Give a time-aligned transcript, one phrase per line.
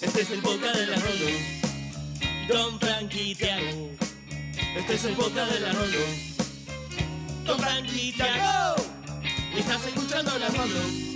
[0.00, 0.96] Este es el boca de la.
[2.48, 3.90] Don Tiago.
[4.76, 5.72] Este es el boca de la.
[7.44, 8.76] Don Tiago.
[9.54, 11.14] Y estás escuchando la Rolo.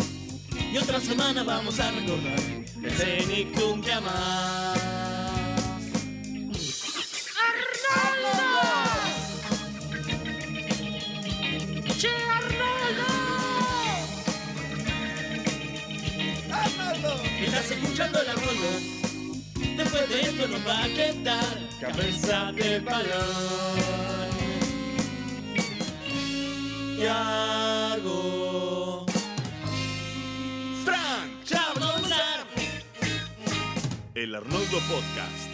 [0.73, 2.39] Y otra semana vamos a recordar
[2.83, 4.98] el Cenicum que amás.
[17.99, 18.79] Escuchando la Rolo.
[19.77, 21.45] Después de esto nos va a quedar
[21.81, 24.29] cabeza de balón.
[26.97, 28.07] Tiago.
[30.85, 32.47] Frank, Chablonzar.
[34.15, 35.49] el Arnoldo Podcast.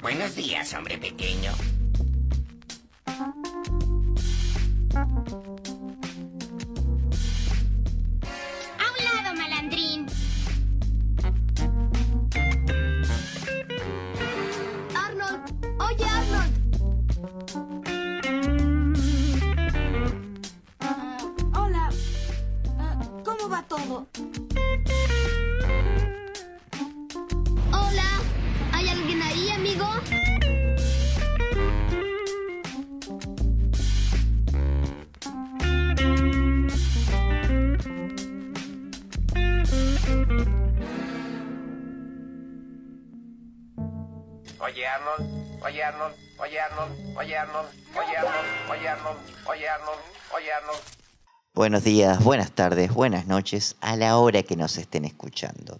[0.00, 1.52] Buenos días, hombre pequeño.
[51.62, 55.78] Buenos días, buenas tardes, buenas noches, a la hora que nos estén escuchando.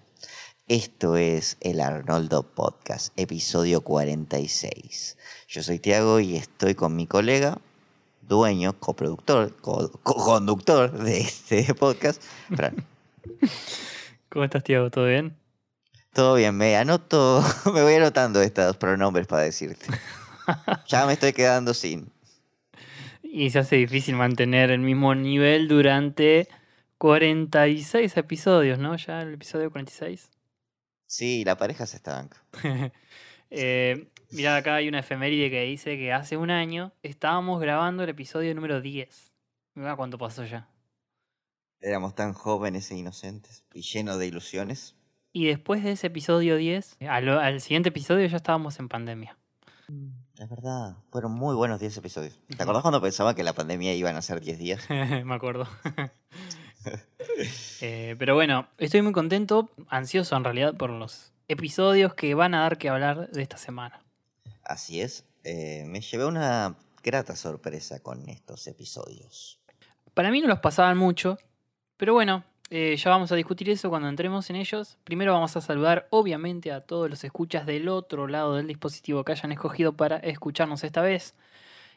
[0.69, 5.16] Esto es el Arnoldo Podcast, episodio 46.
[5.48, 7.58] Yo soy Tiago y estoy con mi colega,
[8.20, 12.22] dueño, coproductor, co- co-conductor de este podcast,
[12.55, 12.86] Fran.
[14.28, 14.88] ¿Cómo estás, Tiago?
[14.88, 15.36] ¿Todo bien?
[16.12, 17.42] Todo bien, me anoto,
[17.75, 19.87] me voy anotando estos pronombres para decirte.
[20.88, 22.12] Ya me estoy quedando sin.
[23.34, 26.48] Y se hace difícil mantener el mismo nivel durante
[26.98, 28.94] 46 episodios, ¿no?
[28.94, 30.28] Ya el episodio 46.
[31.06, 32.44] Sí, la pareja se estanca.
[33.50, 38.10] eh, mirá, acá hay una efeméride que dice que hace un año estábamos grabando el
[38.10, 39.32] episodio número 10.
[39.76, 40.69] Mirá cuánto pasó ya.
[41.81, 44.94] Éramos tan jóvenes e inocentes y llenos de ilusiones.
[45.32, 49.38] Y después de ese episodio 10, al, al siguiente episodio ya estábamos en pandemia.
[50.42, 52.36] Es verdad, fueron muy buenos 10 episodios.
[52.56, 54.82] ¿Te acordás cuando pensaba que la pandemia iban a ser 10 días?
[54.91, 55.69] Me acuerdo.
[57.80, 62.62] Eh, pero bueno, estoy muy contento, ansioso en realidad por los episodios que van a
[62.62, 64.03] dar que hablar de esta semana.
[64.64, 69.60] Así es, eh, me llevé una grata sorpresa con estos episodios.
[70.12, 71.38] Para mí no los pasaban mucho,
[71.97, 72.44] pero bueno,
[72.75, 74.97] eh, ya vamos a discutir eso cuando entremos en ellos.
[75.05, 79.33] Primero vamos a saludar obviamente a todos los escuchas del otro lado del dispositivo que
[79.33, 81.34] hayan escogido para escucharnos esta vez.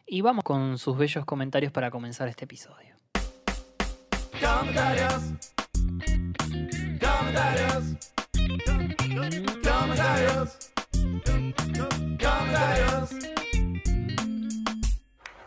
[0.05, 2.97] Y vamos con sus bellos comentarios para comenzar este episodio.
[4.41, 5.13] Comentarios.
[6.99, 7.95] Comentarios.
[9.63, 10.71] Comentarios.
[12.19, 13.09] Comentarios.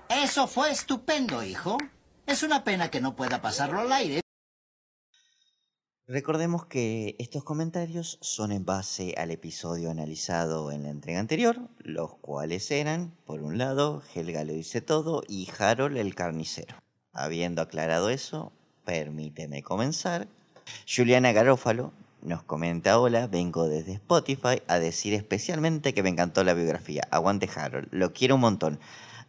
[0.08, 1.76] Eso fue estupendo, hijo.
[2.26, 4.22] Es una pena que no pueda pasarlo al aire.
[6.10, 12.14] Recordemos que estos comentarios son en base al episodio analizado en la entrega anterior, los
[12.14, 16.76] cuales eran, por un lado, Helga lo dice todo y Harold el carnicero.
[17.12, 18.52] Habiendo aclarado eso,
[18.86, 20.28] permíteme comenzar.
[20.88, 21.92] Juliana Garófalo
[22.22, 27.02] nos comenta, hola, vengo desde Spotify a decir especialmente que me encantó la biografía.
[27.10, 28.80] Aguante Harold, lo quiero un montón.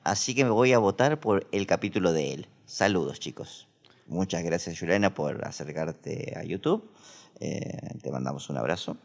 [0.05, 2.47] Así que me voy a votar por el capítulo de él.
[2.65, 3.68] Saludos chicos.
[4.09, 6.91] Muchas gracias Juliana por acercarte a YouTube.
[7.39, 8.97] Eh, te mandamos un abrazo.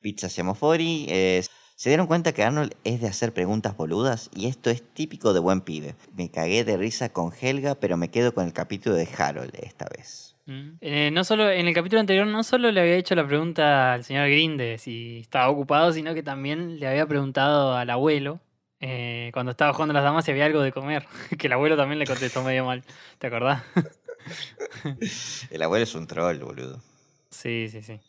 [0.00, 1.06] Pizza Semofori.
[1.08, 1.44] eh,
[1.76, 4.30] ¿Se dieron cuenta que Arnold es de hacer preguntas boludas?
[4.34, 5.94] Y esto es típico de buen pibe.
[6.14, 9.86] Me cagué de risa con Helga, pero me quedo con el capítulo de Harold esta
[9.86, 10.36] vez.
[10.44, 10.70] Mm.
[10.80, 14.04] Eh, no solo, en el capítulo anterior no solo le había hecho la pregunta al
[14.04, 18.40] señor Grinde si estaba ocupado, sino que también le había preguntado al abuelo
[18.80, 21.06] eh, cuando estaba jugando a las damas si había algo de comer.
[21.38, 22.84] que el abuelo también le contestó medio mal.
[23.18, 23.62] ¿Te acordás?
[25.50, 26.82] El abuelo es un troll, boludo.
[27.30, 28.00] sí, sí, sí.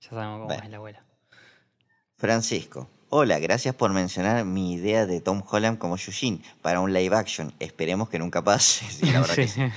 [0.00, 0.64] Ya sabemos cómo Bueno.
[0.64, 1.04] es la abuela.
[2.18, 2.88] Francisco.
[3.08, 7.52] Hola, gracias por mencionar mi idea de Tom Holland como Yushin para un live action.
[7.60, 8.84] Esperemos que nunca pase.
[8.90, 9.70] Sí, la verdad que sí.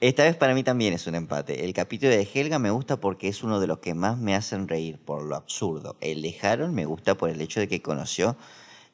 [0.00, 1.64] Esta vez para mí también es un empate.
[1.64, 4.68] El capítulo de Helga me gusta porque es uno de los que más me hacen
[4.68, 5.96] reír por lo absurdo.
[6.00, 8.36] El de Harold me gusta por el hecho de que conoció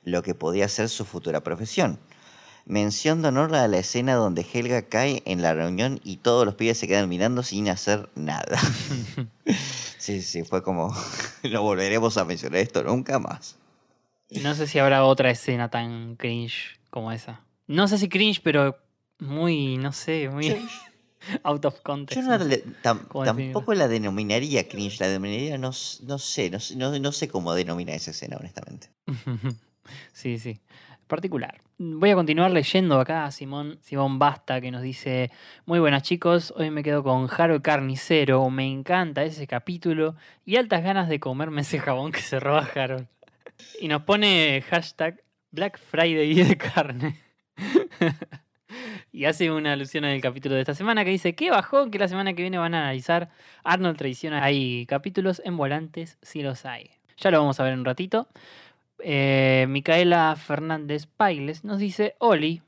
[0.04, 1.98] lo que podía ser su futura profesión.
[2.64, 6.54] Mención de honor a la escena donde Helga cae en la reunión y todos los
[6.54, 8.60] pibes se quedan mirando sin hacer nada.
[9.98, 10.94] sí, sí, fue como,
[11.50, 13.56] no volveremos a mencionar esto nunca más.
[14.30, 17.40] No sé si habrá otra escena tan cringe como esa.
[17.66, 18.76] No sé si cringe, pero
[19.22, 20.46] muy, no sé, muy
[21.44, 22.22] out of context.
[22.24, 22.44] Yo no
[22.82, 25.70] tam- tampoco la denominaría cringe, la denominaría, no,
[26.06, 28.88] no sé, no, sé- no- no sé cómo denominar esa escena, honestamente.
[30.12, 30.60] Sí, sí.
[31.08, 31.60] Particular.
[31.76, 35.30] Voy a continuar leyendo acá a Simón, Simón Basta, que nos dice:
[35.66, 38.48] Muy buenas chicos, hoy me quedo con Jaro el Carnicero.
[38.48, 40.14] Me encanta ese capítulo
[40.44, 43.08] y altas ganas de comerme ese jabón que se roba Harold.
[43.80, 47.20] Y nos pone hashtag Black Friday de carne.
[49.12, 51.90] y hace una alusión al capítulo de esta semana que dice: ¿Qué bajón?
[51.90, 53.28] Que la semana que viene van a analizar
[53.62, 54.42] Arnold traiciona.
[54.42, 56.90] Hay capítulos en volantes, si los hay.
[57.18, 58.26] Ya lo vamos a ver en un ratito.
[58.98, 62.62] Eh, Micaela Fernández Pailes nos dice, Oli,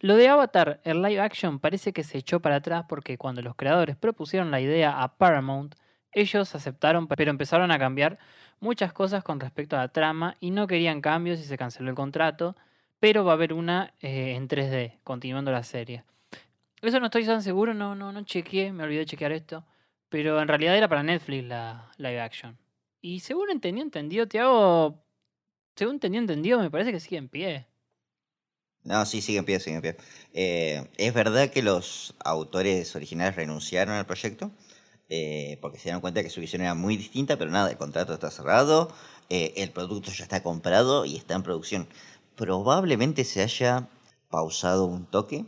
[0.00, 3.54] lo de Avatar, el live action, parece que se echó para atrás porque cuando los
[3.54, 5.74] creadores propusieron la idea a Paramount,
[6.12, 8.18] ellos aceptaron, pero empezaron a cambiar
[8.60, 11.96] muchas cosas con respecto a la trama y no querían cambios y se canceló el
[11.96, 12.56] contrato,
[13.00, 16.04] pero va a haber una eh, en 3D, continuando la serie.
[16.82, 19.66] Eso no estoy tan seguro, no, no, no chequeé, me olvidé de chequear esto,
[20.08, 22.58] pero en realidad era para Netflix la live action.
[23.00, 25.02] Y según entendí, entendido, Tiago,
[25.74, 27.66] según entendí, entendido, me parece que sigue en pie.
[28.82, 29.96] No, sí, sigue en pie, sigue en pie.
[30.32, 34.50] Eh, es verdad que los autores originales renunciaron al proyecto,
[35.08, 38.12] eh, porque se dieron cuenta que su visión era muy distinta, pero nada, el contrato
[38.14, 38.94] está cerrado,
[39.28, 41.88] el producto ya está comprado y está en producción.
[42.40, 43.90] Probablemente se haya
[44.30, 45.44] pausado un toque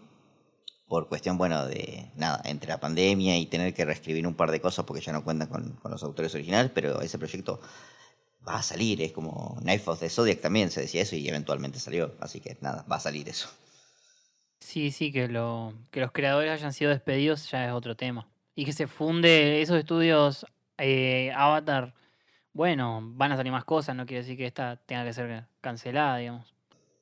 [0.87, 4.61] por cuestión, bueno, de nada, entre la pandemia y tener que reescribir un par de
[4.61, 7.63] cosas porque ya no cuentan con, los autores originales, pero ese proyecto
[8.47, 11.79] va a salir, es como Knife of the Zodiac también se decía eso y eventualmente
[11.79, 13.49] salió, así que nada, va a salir eso.
[14.61, 15.29] Sí, sí, que,
[15.91, 18.29] que los creadores hayan sido despedidos ya es otro tema.
[18.55, 20.45] Y que se funde esos estudios
[20.77, 21.95] eh, Avatar,
[22.53, 26.19] bueno, van a salir más cosas, no quiere decir que esta tenga que ser cancelada,
[26.19, 26.52] digamos.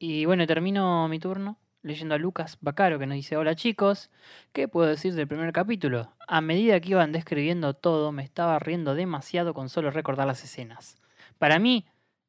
[0.02, 4.10] Y bueno, termino mi turno leyendo a Lucas Bacaro que nos dice, hola chicos,
[4.54, 6.10] ¿qué puedo decir del primer capítulo?
[6.26, 10.96] A medida que iban describiendo todo, me estaba riendo demasiado con solo recordar las escenas.
[11.36, 11.84] Para mí,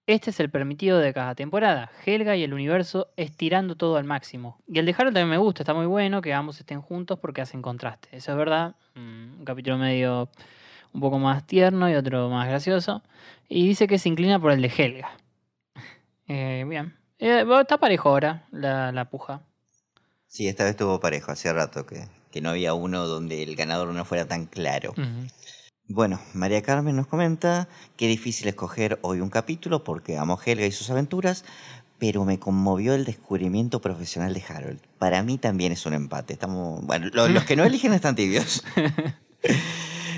[0.06, 1.90] este es el permitido de cada temporada.
[2.06, 4.60] Helga y el universo estirando todo al máximo.
[4.68, 7.40] Y el de Harold también me gusta, está muy bueno que ambos estén juntos porque
[7.40, 8.10] hacen contraste.
[8.12, 8.76] Eso es verdad.
[8.96, 10.30] Mm, Un capítulo medio
[10.92, 13.02] un poco más tierno y otro más gracioso.
[13.48, 15.12] Y dice que se inclina por el de Helga.
[16.28, 17.01] Eh, bien.
[17.22, 19.42] Eh, bueno, está parejo ahora la, la puja.
[20.28, 23.90] Sí, esta vez estuvo parejo, hacía rato que, que no había uno donde el ganador
[23.90, 24.96] no fuera tan claro.
[25.88, 30.72] Bueno, María Carmen nos comenta que difícil escoger hoy un capítulo porque amo Helga y
[30.72, 31.46] sus aventuras,
[32.00, 34.80] pero me conmovió el descubrimiento profesional de Harold.
[34.98, 36.34] Para mí también es un empate.
[36.34, 38.64] Estamos, bueno, lo- los que no eligen están tibios.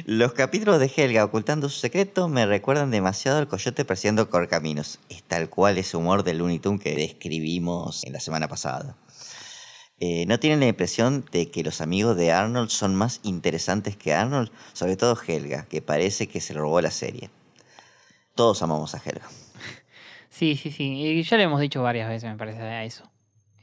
[0.05, 4.99] Los capítulos de Helga ocultando su secreto me recuerdan demasiado al coyote persiguiendo corcaminos.
[5.09, 8.95] Es tal cual ese humor del Looney Tunes que describimos en la semana pasada.
[9.99, 14.13] Eh, ¿No tienen la impresión de que los amigos de Arnold son más interesantes que
[14.13, 14.51] Arnold?
[14.73, 17.29] Sobre todo Helga, que parece que se robó la serie.
[18.35, 19.27] Todos amamos a Helga.
[20.29, 20.83] Sí, sí, sí.
[20.93, 23.09] Y ya le hemos dicho varias veces, me parece, a eso.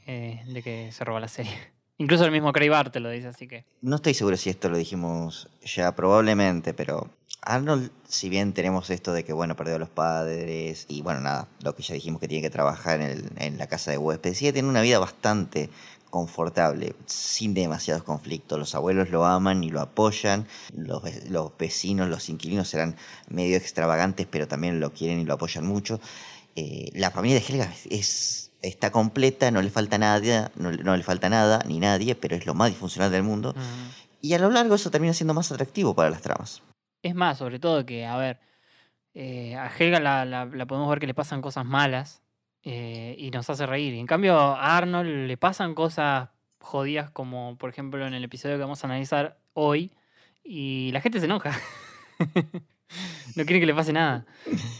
[0.07, 1.51] eh, de que se robó la serie.
[2.01, 3.63] Incluso el mismo Craig Bart te lo dice, así que.
[3.81, 7.09] No estoy seguro si esto lo dijimos ya probablemente, pero
[7.43, 11.47] Arnold, si bien tenemos esto de que, bueno, perdió a los padres y, bueno, nada,
[11.61, 14.39] lo que ya dijimos que tiene que trabajar en, el- en la casa de huéspedes,
[14.39, 15.69] sigue teniendo una vida bastante
[16.09, 18.57] confortable, sin demasiados conflictos.
[18.57, 22.95] Los abuelos lo aman y lo apoyan, los, los vecinos, los inquilinos serán
[23.29, 25.99] medio extravagantes, pero también lo quieren y lo apoyan mucho.
[26.55, 31.03] Eh, la familia de Helga es- está completa, no le falta nada, no, no le
[31.03, 33.55] falta nada ni nadie, pero es lo más disfuncional del mundo.
[34.21, 36.61] Y a lo largo eso termina siendo más atractivo para las tramas.
[37.03, 38.39] Es más, sobre todo que, a ver,
[39.13, 42.21] eh, a Helga la, la- la podemos ver que le pasan cosas malas
[42.63, 43.93] eh, y nos hace reír.
[43.95, 48.55] Y en cambio, a Arnold le pasan cosas jodidas, como por ejemplo en el episodio
[48.57, 49.91] que vamos a analizar hoy,
[50.43, 51.51] y la gente se enoja.
[53.35, 54.25] no quiere que le pase nada.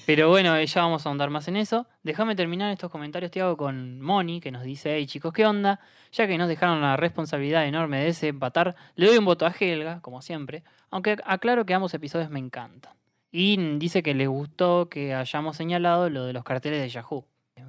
[0.05, 1.87] Pero bueno, eh, ya vamos a ahondar más en eso.
[2.03, 5.79] Déjame terminar estos comentarios, Tiago, con Moni, que nos dice, hey chicos, ¿qué onda?
[6.11, 9.53] Ya que nos dejaron la responsabilidad enorme de ese empatar, le doy un voto a
[9.57, 12.93] Helga, como siempre, aunque aclaro que ambos episodios me encantan.
[13.31, 17.25] Y dice que le gustó que hayamos señalado lo de los carteles de Yahoo.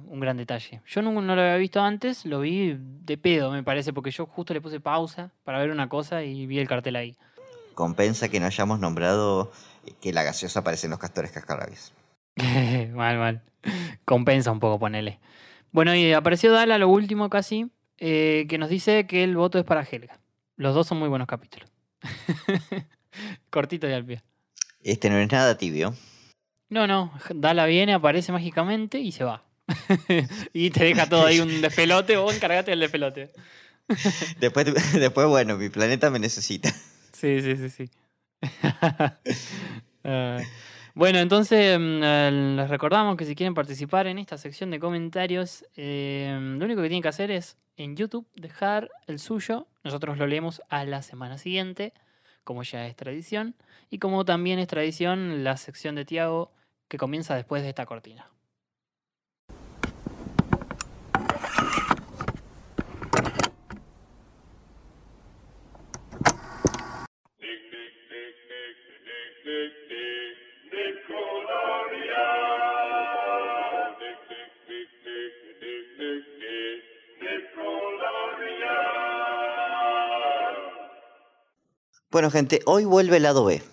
[0.07, 0.81] Un gran detalle.
[0.87, 4.25] Yo no, no lo había visto antes, lo vi de pedo, me parece, porque yo
[4.25, 7.15] justo le puse pausa para ver una cosa y vi el cartel ahí.
[7.73, 9.51] Compensa que no hayamos nombrado
[10.01, 11.93] que la gaseosa aparece en los castores cascarrabias.
[12.93, 13.41] mal, mal.
[14.05, 15.19] Compensa un poco, ponele.
[15.71, 17.69] Bueno, y apareció Dala, lo último casi.
[17.97, 20.19] eh, que nos dice que el voto es para Helga.
[20.57, 21.69] Los dos son muy buenos capítulos.
[23.49, 24.21] Cortito y al pie.
[24.83, 25.95] Este no es nada tibio.
[26.69, 29.43] No, no, Dala viene, aparece mágicamente y se va.
[30.53, 33.31] y te deja todo ahí un despelote o encargate del despelote.
[34.39, 36.69] Después, después, bueno, mi planeta me necesita.
[37.13, 37.89] Sí, sí, sí, sí.
[40.05, 40.37] Ah,
[40.95, 45.65] bueno, entonces mm, eh, les recordamos que si quieren participar en esta sección de comentarios,
[45.75, 49.67] eh, lo único que tienen que hacer es en YouTube dejar el suyo.
[49.83, 51.93] Nosotros lo leemos a la semana siguiente,
[52.43, 53.55] como ya es tradición.
[53.89, 56.51] Y como también es tradición, la sección de Tiago
[56.87, 58.32] que comienza después de esta cortina.
[82.13, 83.63] Bueno, gente, hoy vuelve el lado B.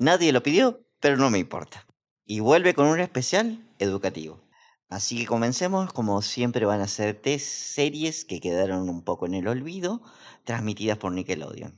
[0.00, 1.86] Nadie lo pidió, pero no me importa.
[2.26, 4.42] Y vuelve con un especial educativo.
[4.88, 9.34] Así que comencemos, como siempre van a ser tres series que quedaron un poco en
[9.34, 10.02] el olvido,
[10.42, 11.72] transmitidas por Nickelodeon.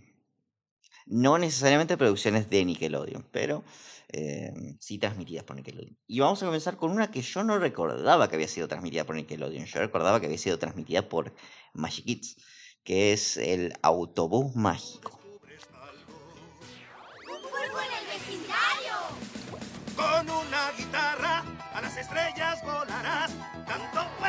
[1.05, 3.63] No necesariamente producciones de Nickelodeon, pero
[4.09, 5.99] eh, sí transmitidas por Nickelodeon.
[6.07, 9.17] Y vamos a comenzar con una que yo no recordaba que había sido transmitida por
[9.17, 9.67] Nickelodeon.
[9.67, 11.35] Yo recordaba que había sido transmitida por
[11.75, 12.37] Magic Kids,
[12.83, 15.22] que es el autobús mágico.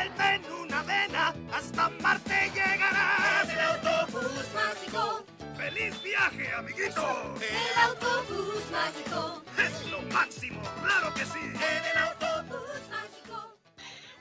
[0.03, 3.50] Vuelta en una vena hasta Marte llegarás.
[3.50, 5.24] El autobús mágico,
[5.55, 7.36] ¡Feliz viaje, amiguito!
[7.39, 10.62] el autobús mágico, ¡Es lo máximo!
[10.83, 11.39] ¡Claro que sí!
[11.39, 13.55] en el autobús mágico.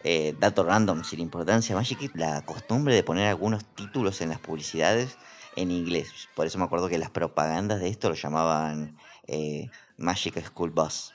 [0.04, 5.18] Eh, dato random, sin importancia, Magic la costumbre de poner algunos títulos en las publicidades
[5.56, 6.28] en inglés.
[6.36, 8.96] Por eso me acuerdo que las propagandas de esto lo llamaban
[9.26, 11.12] eh, Magic School Bus.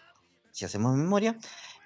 [0.51, 1.38] Si hacemos memoria,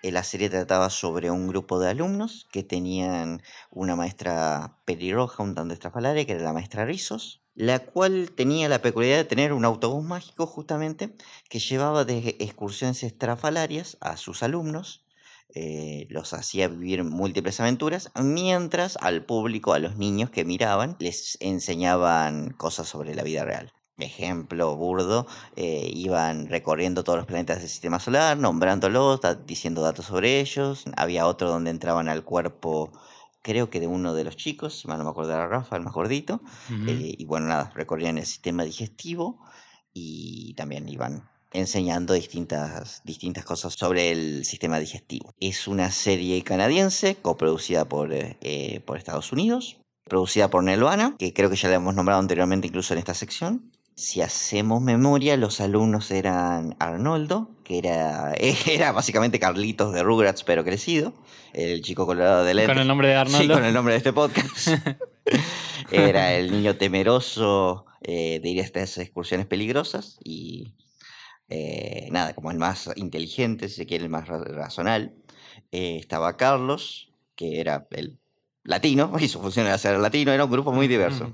[0.03, 5.73] la serie trataba sobre un grupo de alumnos que tenían una maestra pelirroja, un tanto
[5.73, 10.03] estrafalaria, que era la maestra Rizos, la cual tenía la peculiaridad de tener un autobús
[10.03, 11.15] mágico justamente
[11.49, 15.05] que llevaba de excursiones estrafalarias a sus alumnos,
[15.53, 21.37] eh, los hacía vivir múltiples aventuras, mientras al público, a los niños que miraban, les
[21.41, 23.73] enseñaban cosas sobre la vida real.
[23.97, 30.05] Ejemplo burdo, eh, iban recorriendo todos los planetas del sistema solar, nombrándolos, da- diciendo datos
[30.05, 30.85] sobre ellos.
[30.97, 32.91] Había otro donde entraban al cuerpo,
[33.43, 35.83] creo que de uno de los chicos, si mal no me acuerdo era Rafa, el
[35.83, 36.41] más gordito.
[36.87, 39.39] Eh, y bueno, nada, recorrían el sistema digestivo
[39.93, 45.33] y también iban enseñando distintas, distintas cosas sobre el sistema digestivo.
[45.39, 51.49] Es una serie canadiense coproducida por, eh, por Estados Unidos, producida por Nelvana, que creo
[51.49, 53.69] que ya la hemos nombrado anteriormente incluso en esta sección.
[54.01, 58.33] Si hacemos memoria, los alumnos eran Arnoldo, que era,
[58.65, 61.13] era básicamente Carlitos de Rugrats, pero crecido,
[61.53, 62.73] el chico colorado de lentes.
[62.73, 63.53] Con el nombre de Sí, Arnoldo.
[63.53, 64.69] con el nombre de este podcast.
[65.91, 70.73] Era el niño temeroso eh, de ir a estas excursiones peligrosas y
[71.49, 75.13] eh, nada, como el más inteligente, si se quiere, el más ra- razonal.
[75.71, 78.17] Eh, estaba Carlos, que era el
[78.63, 81.33] latino, y su función era ser latino, era un grupo muy diverso.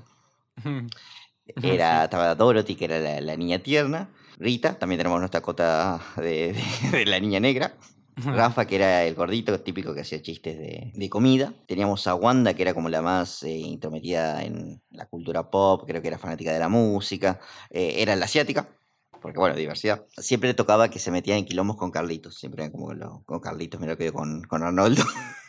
[1.62, 4.08] Era, estaba Dorothy, que era la, la niña tierna.
[4.38, 7.74] Rita, también tenemos nuestra cota de, de- de la niña negra.
[8.16, 11.52] Rafa, que era el gordito típico que hacía chistes de, de comida.
[11.66, 16.02] Teníamos a Wanda, que era como la más eh, intrometida en la cultura pop, creo
[16.02, 17.38] que era fanática de la música.
[17.70, 18.68] Eh, era la asiática,
[19.22, 20.04] porque bueno, diversidad.
[20.16, 22.34] Siempre le tocaba que se metía en quilombos con Carlitos.
[22.38, 25.04] Siempre eran como lo- con Carlitos, me lo quedo con, con Arnoldo.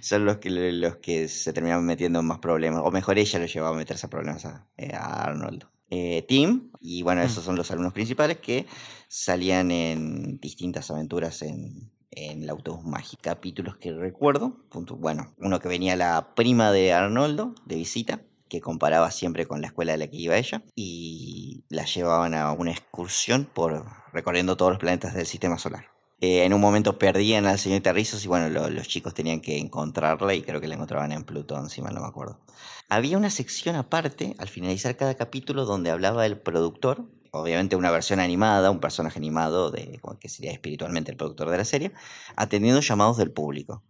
[0.00, 2.82] Son los que, los que se terminaban metiendo en más problemas.
[2.84, 5.70] O mejor ella lo llevaba a meterse a problemas a, eh, a Arnoldo.
[5.90, 8.66] Eh, Tim, y bueno, esos son los alumnos principales que
[9.08, 13.22] salían en distintas aventuras en, en el autobús mágico.
[13.22, 18.20] Capítulos que recuerdo, punto- bueno, uno que venía la prima de Arnoldo de visita,
[18.50, 22.52] que comparaba siempre con la escuela de la que iba ella, y la llevaban a
[22.52, 25.86] una excursión por recorriendo todos los planetas del sistema solar.
[26.20, 29.58] Eh, en un momento perdían al señor Rizos y bueno, lo- los chicos tenían que
[29.58, 32.40] encontrarla y creo que la encontraban en Plutón, si mal no me acuerdo.
[32.88, 38.18] Había una sección aparte, al finalizar cada capítulo, donde hablaba el productor, obviamente una versión
[38.20, 41.92] animada, un personaje animado, de, que sería espiritualmente el productor de la serie,
[42.36, 43.84] atendiendo llamados del público.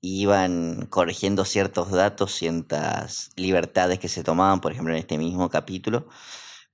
[0.00, 6.08] Iban corrigiendo ciertos datos, ciertas libertades que se tomaban, por ejemplo, en este mismo capítulo,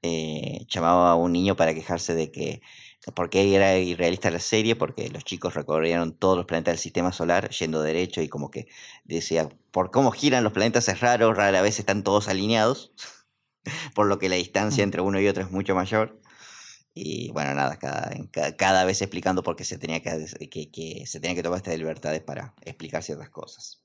[0.03, 2.63] eh, llamaba a un niño para quejarse de que
[3.13, 4.77] ¿Por qué era irrealista la serie?
[4.77, 8.67] Porque los chicos recorrieron todos los planetas del sistema solar yendo derecho y como que
[9.05, 12.93] decía, por cómo giran los planetas es raro, rara vez están todos alineados,
[13.95, 16.21] por lo que la distancia entre uno y otro es mucho mayor.
[16.95, 18.11] Y bueno, nada, cada,
[18.57, 21.77] cada vez explicando por qué se tenía que, que, que se tenía que tomar estas
[21.77, 23.83] libertades para explicar ciertas cosas.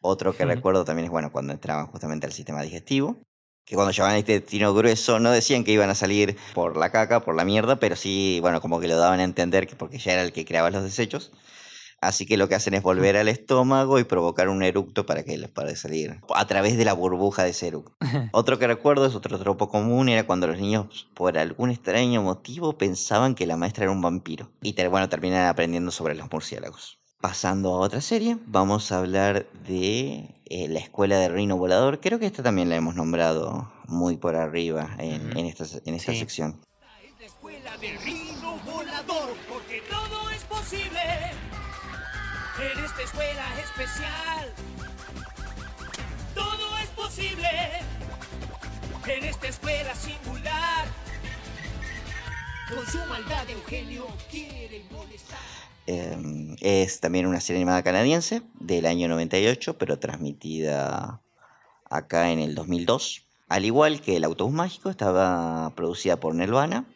[0.00, 3.18] Otro que recuerdo también es, bueno, cuando entraban justamente al sistema digestivo,
[3.64, 7.20] que cuando llevaban este destino grueso no decían que iban a salir por la caca,
[7.20, 10.12] por la mierda, pero sí, bueno, como que lo daban a entender que porque ya
[10.12, 11.32] era el que creaba los desechos.
[12.04, 15.38] Así que lo que hacen es volver al estómago y provocar un eructo para que
[15.38, 17.96] les pueda salir a través de la burbuja de ese eructo.
[18.32, 22.76] Otro que recuerdo es otro tropo común, era cuando los niños, por algún extraño motivo,
[22.76, 24.50] pensaban que la maestra era un vampiro.
[24.60, 26.98] Y bueno, terminan aprendiendo sobre los murciélagos.
[27.22, 32.00] Pasando a otra serie, vamos a hablar de eh, la escuela de Reino Volador.
[32.00, 36.12] Creo que esta también la hemos nombrado muy por arriba en, en esta, en esta
[36.12, 36.18] Sí.
[36.18, 36.60] sección.
[37.04, 41.00] Es la escuela del reino volador, porque todo es posible
[42.58, 44.52] en esta escuela especial.
[46.34, 47.48] Todo es posible
[49.06, 50.86] en esta escuela singular.
[52.74, 55.38] Con su maldad Eugenio quiere molestar.
[55.86, 61.20] Eh, es también una serie animada canadiense del año 98, pero transmitida
[61.84, 63.26] acá en el 2002.
[63.48, 66.86] Al igual que El Autobús Mágico, estaba producida por Nelvana.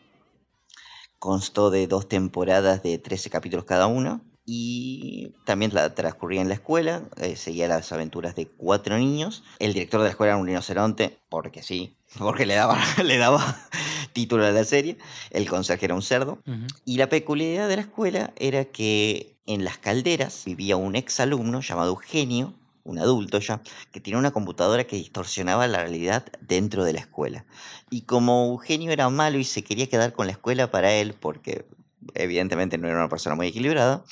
[1.19, 4.23] Constó de dos temporadas de 13 capítulos cada una.
[4.51, 9.45] Y también la transcurría en la escuela, eh, seguía las aventuras de cuatro niños.
[9.59, 13.69] El director de la escuela era un rinoceronte, porque sí, porque le daba, le daba
[14.13, 14.97] título a la serie.
[15.31, 16.39] El conserje era un cerdo.
[16.85, 21.91] Y la peculiaridad de la escuela era que en las calderas vivía un exalumno llamado
[21.91, 23.61] Eugenio, un adulto ya,
[23.93, 27.45] que tenía una computadora que distorsionaba la realidad dentro de la escuela.
[27.91, 31.67] Y como Eugenio era malo y se quería quedar con la escuela para él, porque
[32.15, 34.05] evidentemente no era una persona muy equilibrada,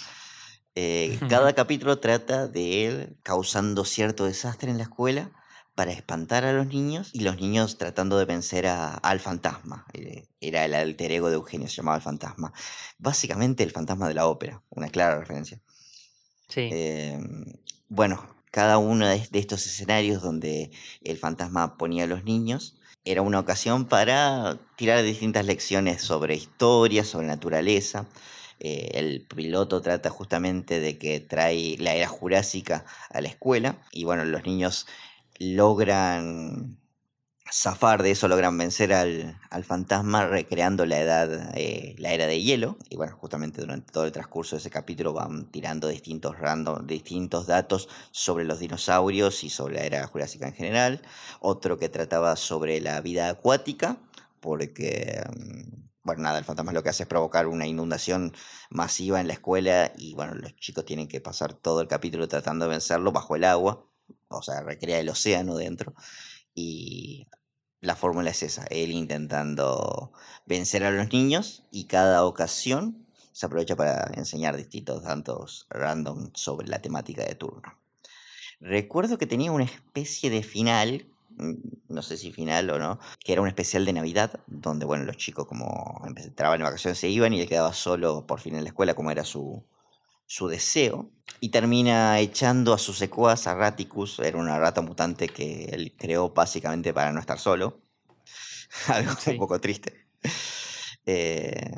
[0.74, 5.30] eh, cada capítulo trata de él causando cierto desastre en la escuela
[5.76, 9.86] para espantar a los niños y los niños tratando de vencer a- al fantasma.
[9.94, 12.52] Eh, Era el alter ego de Eugenio, se llamaba el fantasma.
[12.98, 15.60] Básicamente el fantasma de la ópera, una clara referencia.
[16.48, 16.68] Sí.
[16.72, 17.18] Eh,
[17.88, 20.70] bueno, cada uno de de estos escenarios donde
[21.02, 27.04] el fantasma ponía a los niños era una ocasión para tirar distintas lecciones sobre historia,
[27.04, 28.06] sobre naturaleza.
[28.58, 34.04] Eh, el piloto trata justamente de que trae la era jurásica a la escuela y
[34.04, 34.86] bueno, los niños
[35.38, 36.78] logran
[37.50, 42.42] zafar de eso, logran vencer al, al fantasma recreando la edad, eh, la era de
[42.42, 42.76] hielo.
[42.90, 47.46] Y bueno, justamente durante todo el transcurso de ese capítulo van tirando distintos random, distintos
[47.46, 51.02] datos sobre los dinosaurios y sobre la era jurásica en general.
[51.40, 53.98] Otro que trataba sobre la vida acuática,
[54.40, 58.32] porque mm, bueno, nada, el fantasma lo que hace es provocar una inundación
[58.70, 62.64] masiva en la escuela y bueno, los chicos tienen que pasar todo el capítulo tratando
[62.66, 63.84] de vencerlo bajo el agua,
[64.28, 65.94] o sea, recrea el océano dentro
[66.54, 67.26] y
[67.80, 70.12] la fórmula es esa, él intentando
[70.46, 76.68] vencer a los niños y cada ocasión se aprovecha para enseñar distintos datos random sobre
[76.68, 77.78] la temática de turno.
[78.60, 81.52] Recuerdo que tenía una especie de final, mm,
[81.88, 85.18] no sé si final o no, que era un especial de Navidad, donde bueno, los
[85.18, 88.70] chicos como entraban en vacaciones se iban y él quedaba solo por fin en la
[88.70, 89.62] escuela, como era su,
[90.26, 91.10] su deseo,
[91.40, 96.30] y termina echando a su secuaz, a Raticus, era una rata mutante que él creó
[96.30, 97.80] básicamente para no estar solo,
[98.88, 99.30] algo Sí.
[99.32, 100.08] un poco triste.
[101.04, 101.70] Eh,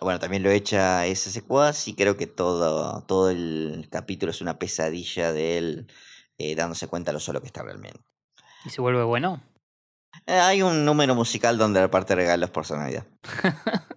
[0.00, 4.58] bueno, también lo echa ese secuaz y creo que todo, todo el capítulo es una
[4.58, 5.86] pesadilla de él
[6.38, 8.00] eh, dándose cuenta lo solo que está realmente.
[8.64, 9.42] ¿Y se vuelve bueno?
[10.26, 13.06] Eh, hay un número musical donde reparte regalos por su Navidad.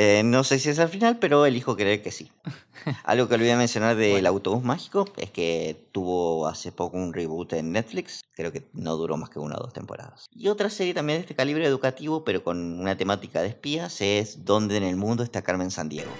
[0.00, 2.30] Eh, no sé si es al final, pero elijo creer que sí.
[3.04, 4.28] Algo que olvidé mencionar del Bueno.
[4.28, 8.20] autobús mágico es que tuvo hace poco un reboot en Netflix.
[8.36, 10.26] Creo que no duró más que una o dos temporadas.
[10.32, 14.44] Y otra serie también de este calibre educativo, pero con una temática de espías, es
[14.44, 16.12] ¿Dónde en el mundo está Carmen Sandiego?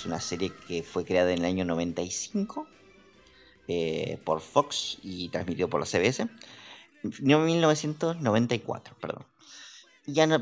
[0.00, 2.66] Es una serie que fue creada en el año 95
[3.68, 6.26] eh, por Fox y transmitido por la CBS.
[7.20, 9.26] No, 1994, perdón.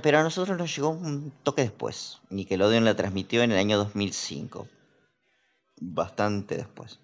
[0.03, 2.21] Pero a nosotros nos llegó un toque después.
[2.31, 4.69] Nickelodeon la transmitió en el año 2005.
[5.81, 7.01] Bastante después.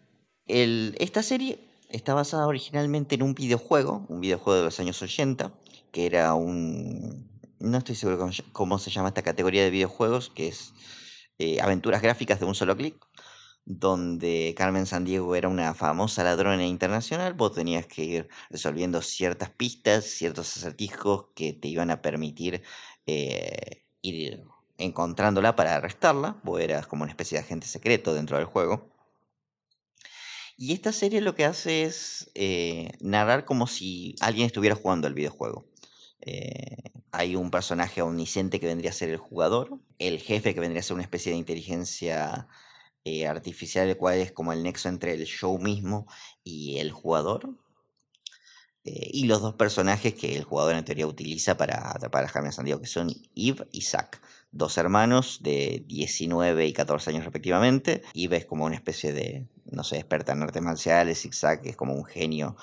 [0.46, 1.58] Esta serie
[1.90, 5.52] está basada originalmente en un videojuego, un videojuego de los años 80,
[5.90, 7.28] que era un...
[7.58, 10.72] No estoy seguro cómo se llama esta categoría de videojuegos, que es
[11.38, 12.96] eh, aventuras gráficas de un solo clic,
[13.64, 20.04] donde Carmen Sandiego era una famosa ladrona internacional, vos tenías que ir resolviendo ciertas pistas,
[20.04, 22.62] ciertos acertijos que te iban a permitir
[23.06, 24.44] eh, ir
[24.78, 28.90] encontrándola para arrestarla, vos eras como una especie de agente secreto dentro del juego.
[30.56, 35.14] Y esta serie lo que hace es eh, narrar como si alguien estuviera jugando el
[35.14, 35.66] videojuego.
[36.24, 36.76] Eh,
[37.12, 40.84] hay un personaje omnisciente que vendría a ser el jugador, el jefe que vendría a
[40.84, 42.48] ser una especie de inteligencia
[43.04, 46.06] eh, artificial, el cual es como el nexo entre el show mismo
[46.44, 47.50] y el jugador.
[48.84, 52.52] eh, y los dos personajes que el jugador en teoría utiliza para atrapar a Carmen
[52.52, 54.20] Sandiego, que son Eve y Zack,
[54.52, 58.02] dos hermanos de 19 y 14 años respectivamente.
[58.14, 61.76] Eve es como una especie de, no sé, experta en artes marciales, y Zack es
[61.76, 62.56] como un genio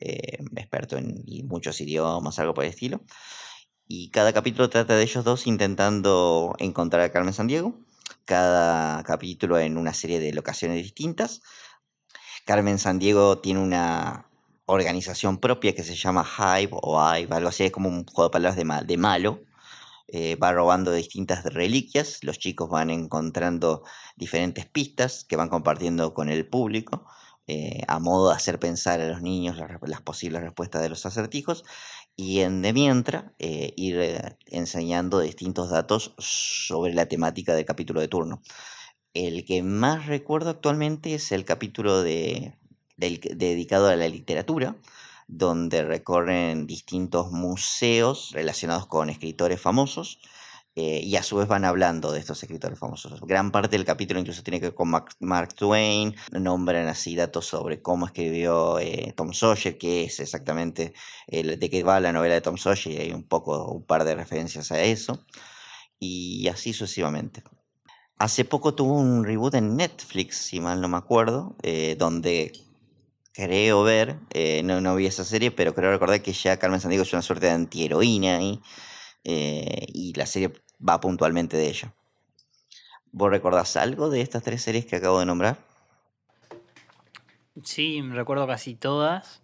[0.00, 3.02] eh, experto en muchos idiomas, algo por el estilo.
[3.86, 7.74] Y cada capítulo trata de ellos dos intentando encontrar a Carmen Sandiego.
[8.24, 11.42] Cada capítulo en una serie de locaciones distintas.
[12.46, 14.26] Carmen Sandiego tiene una
[14.66, 18.32] organización propia que se llama Hive o Hive, algo así, es como un juego de
[18.32, 19.40] palabras de malo.
[20.12, 23.84] Eh, va robando distintas reliquias, los chicos van encontrando
[24.16, 27.06] diferentes pistas que van compartiendo con el público,
[27.52, 31.64] eh, a modo de hacer pensar a los niños las, posibles respuestas de los acertijos,
[32.14, 38.00] y en de mientras eh, ir eh, enseñando distintos datos sobre la temática del capítulo
[38.00, 38.40] de turno.
[39.14, 42.54] El que más recuerdo actualmente es el capítulo de,
[42.96, 44.76] dedicado a la literatura,
[45.26, 50.20] donde recorren distintos museos relacionados con escritores famosos
[50.82, 53.20] eh, y a su vez van hablando de estos escritores famosos.
[53.20, 57.82] Gran parte del capítulo incluso tiene que ver con Mark, Twain, nombran así datos sobre
[57.82, 60.94] cómo escribió eh, Tom Sawyer, qué es exactamente
[61.26, 64.04] el- de qué va la novela de Tom Sawyer, y hay un poco, un par
[64.04, 65.26] de referencias a eso,
[65.98, 67.42] y así sucesivamente.
[68.16, 72.52] Hace poco tuvo un reboot en Netflix, si mal no me acuerdo, eh, donde
[73.34, 74.18] creo ver,
[74.64, 77.46] no, no vi esa serie, pero creo recordar que ya Carmen Sandiego es una suerte
[77.46, 78.60] de antiheroína ahí,
[79.24, 80.50] eh, y la serie
[80.86, 81.92] va puntualmente de ella.
[83.12, 85.58] ¿Vos recordás algo de estas tres series que acabo de nombrar?
[87.64, 89.42] Sí, recuerdo casi todas.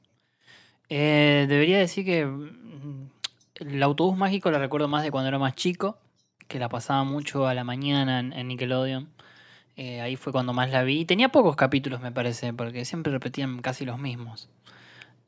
[0.89, 3.11] Eh, debería decir que mm,
[3.57, 5.99] el autobús mágico la recuerdo más de cuando era más chico,
[6.47, 9.09] que la pasaba mucho a la mañana en, Nickelodeon.
[9.77, 11.05] Eh, ahí fue cuando más la vi.
[11.05, 14.49] Tenía pocos capítulos, me parece, porque siempre repetían casi los mismos.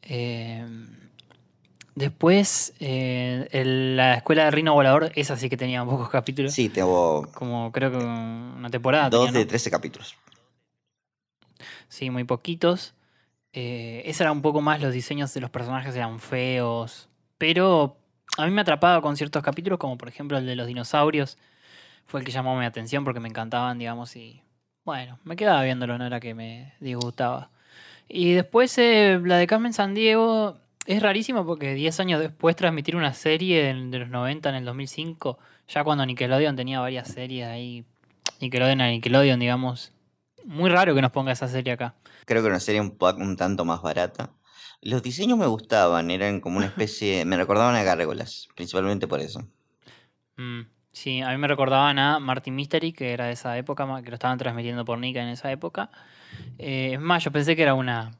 [0.02, 0.64] Eh,
[1.98, 6.54] después, eh, el- la escuela de Rino Volador, esa sí que tenía pocos capítulos.
[6.54, 9.10] Sí, tengo Como creo que una temporada.
[9.10, 9.48] dos tenía, de ¿no?
[9.48, 10.16] 13 capítulos.
[11.88, 12.94] Sí, muy poquitos.
[13.52, 17.08] Eh, ese era un poco más, los diseños de los personajes eran feos.
[17.38, 17.96] Pero
[18.36, 21.38] a mí me atrapaba con ciertos capítulos, como por ejemplo el de los dinosaurios.
[22.06, 24.42] Fue el que llamó mi atención porque me encantaban, digamos, y
[24.84, 27.50] bueno, me quedaba viéndolo, no era que me disgustaba.
[28.08, 33.12] Y después eh, la de Carmen Sandiego es rarísimo porque 10 años después transmitir una
[33.14, 35.38] serie de los 90 en el 2005,
[35.68, 37.84] ya cuando Nickelodeon tenía varias series ahí,
[38.40, 39.92] Nickelodeon a Nickelodeon, digamos.
[40.44, 41.94] Muy raro que nos ponga esa serie acá.
[42.24, 44.30] Creo que una serie un, un tanto más barata.
[44.80, 49.46] Los diseños me gustaban, eran como una especie, me recordaban a gárgolas, principalmente por eso.
[50.36, 50.62] Mm,
[50.92, 54.14] sí, a mí me recordaban a Martin Mystery, que era de esa época, que lo
[54.14, 55.90] estaban transmitiendo por Nika en esa época.
[56.58, 58.12] Eh, es más, yo pensé que era una.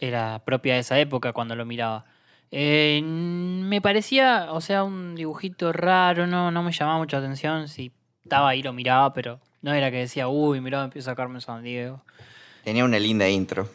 [0.00, 2.04] Era propia de esa época cuando lo miraba.
[2.50, 7.68] Eh, me parecía, o sea, un dibujito raro, no, no me llamaba mucha atención.
[7.68, 11.40] Si estaba ahí lo miraba, pero no era que decía, uy, mirá, empieza a Carmen
[11.40, 12.02] San Diego.
[12.64, 13.68] Tenía una linda intro.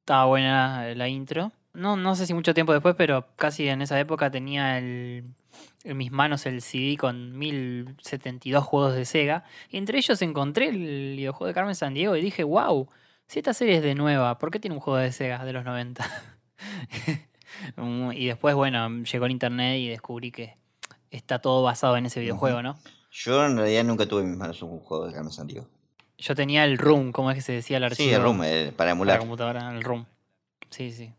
[0.00, 1.52] Estaba buena la intro.
[1.74, 5.24] No, no sé si mucho tiempo después, pero casi en esa época tenía el,
[5.84, 9.44] en mis manos el CD con 1072 juegos de Sega.
[9.70, 12.88] Y entre ellos encontré el videojuego de Carmen San Diego y dije, wow,
[13.26, 15.64] si esta serie es de nueva, ¿por qué tiene un juego de Sega de los
[15.64, 16.04] 90?
[17.76, 20.58] Mm, y después, bueno, llegó el internet y descubrí que
[21.10, 22.76] está todo basado en ese videojuego, ¿no?
[23.10, 25.66] Yo en realidad nunca tuve en mis manos un juego de Carmen Sandiego.
[26.18, 28.08] Yo tenía el Room, ¿cómo es que se decía el archivo?
[28.08, 29.18] Sí, el Room, eh, para Para emular.
[29.20, 30.06] computadora, el Room.
[30.70, 31.14] Sí, sí.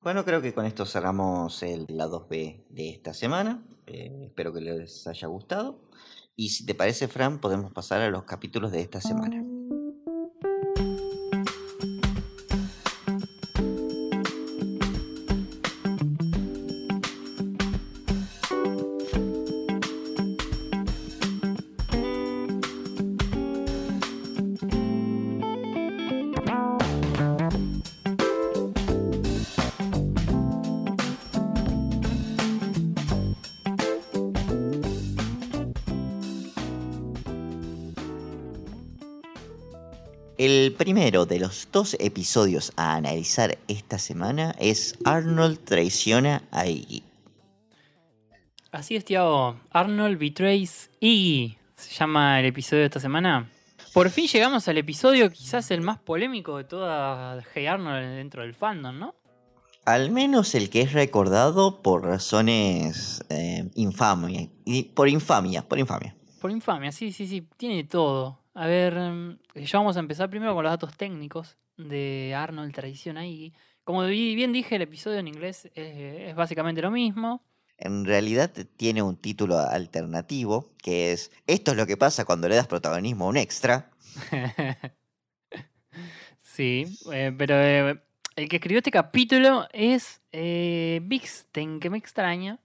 [0.00, 3.62] Bueno, creo que con esto cerramos el, la 2B de esta semana.
[3.86, 5.80] Eh, espero que les haya gustado.
[6.36, 9.44] Y si te parece, Fran, podemos pasar a los capítulos de esta semana.
[40.44, 47.04] El primero de los dos episodios a analizar esta semana es Arnold traiciona a Iggy.
[48.72, 49.60] Así es, Tiago.
[49.70, 51.56] Arnold betrays Iggy.
[51.76, 53.48] Se llama el episodio de esta semana.
[53.94, 58.54] Por fin llegamos al episodio quizás el más polémico de toda Hey Arnold dentro del
[58.54, 59.14] fandom, ¿no?
[59.84, 64.48] Al menos el que es recordado por razones eh, infamia.
[64.64, 66.16] Y por infamia, por infamia.
[66.40, 67.46] Por infamia, sí, sí, sí.
[67.56, 68.41] Tiene todo.
[68.54, 73.16] A ver, mm, ya vamos a empezar primero con los datos técnicos de Arnold Tradición
[73.16, 73.52] ahí.
[73.84, 77.42] Como bien dije, el episodio en inglés es, es básicamente lo mismo.
[77.78, 82.56] En realidad tiene un título alternativo que es Esto es lo que pasa cuando le
[82.56, 83.90] das protagonismo a un extra.
[86.38, 88.00] sí, eh, pero eh,
[88.36, 92.58] el que escribió este capítulo es eh, Bixten, que me extraña.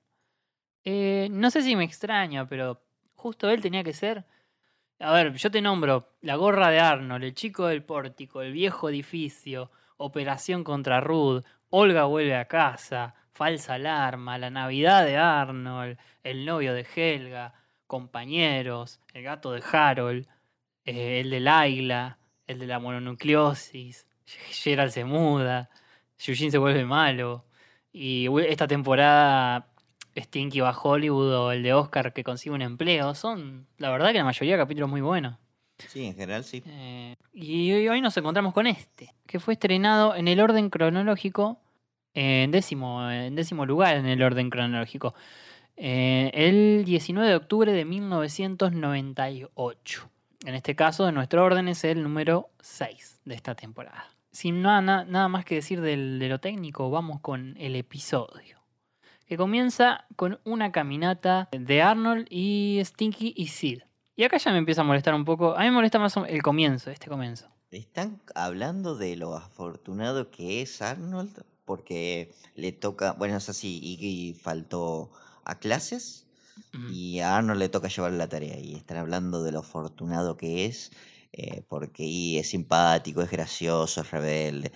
[0.85, 2.81] Eh, no sé si me extraña, pero
[3.15, 4.25] justo él tenía que ser.
[4.99, 8.89] A ver, yo te nombro la gorra de Arnold, el chico del pórtico, el viejo
[8.89, 16.45] edificio, Operación contra Ruth, Olga vuelve a casa, falsa alarma, la Navidad de Arnold, el
[16.45, 17.53] novio de Helga,
[17.85, 20.27] compañeros, el gato de Harold,
[20.83, 25.69] eh, el de Laila, el de la mononucleosis, Gerald se muda,
[26.25, 27.45] Eugene se vuelve malo,
[27.91, 29.67] y esta temporada
[30.17, 34.11] Stinky va a Hollywood o el de Oscar que consigue un empleo, son la verdad
[34.11, 35.37] que la mayoría de capítulos muy buenos.
[35.77, 36.63] Sí, en general sí.
[36.65, 41.59] Eh, y hoy, nos encontramos con este, que fue estrenado en el orden cronológico,
[42.15, 45.13] en décimo, en décimo lugar en el orden cronológico,
[45.75, 50.09] eh, el 19 de octubre de 1998.
[50.45, 54.05] En este caso, nuestro orden es el número 6 de esta temporada.
[54.31, 58.56] Sin nada, nada más que decir del- de lo técnico, vamos con el episodio.
[59.27, 63.81] Que comienza con una caminata de Arnold y Stinky y Sid.
[64.15, 65.55] Y acá ya me empieza a molestar un poco.
[65.55, 67.47] A mí me molesta más el comienzo, este comienzo.
[67.69, 74.33] Están hablando de lo afortunado que es Arnold porque le toca, bueno, es así, Iggy
[74.33, 75.11] faltó
[75.43, 76.25] a clases
[76.89, 80.65] y a Arnold le toca llevar la tarea y están hablando de lo afortunado que
[80.65, 80.91] es
[81.33, 84.71] eh, porque Iggy es simpático, es gracioso, es rebelde.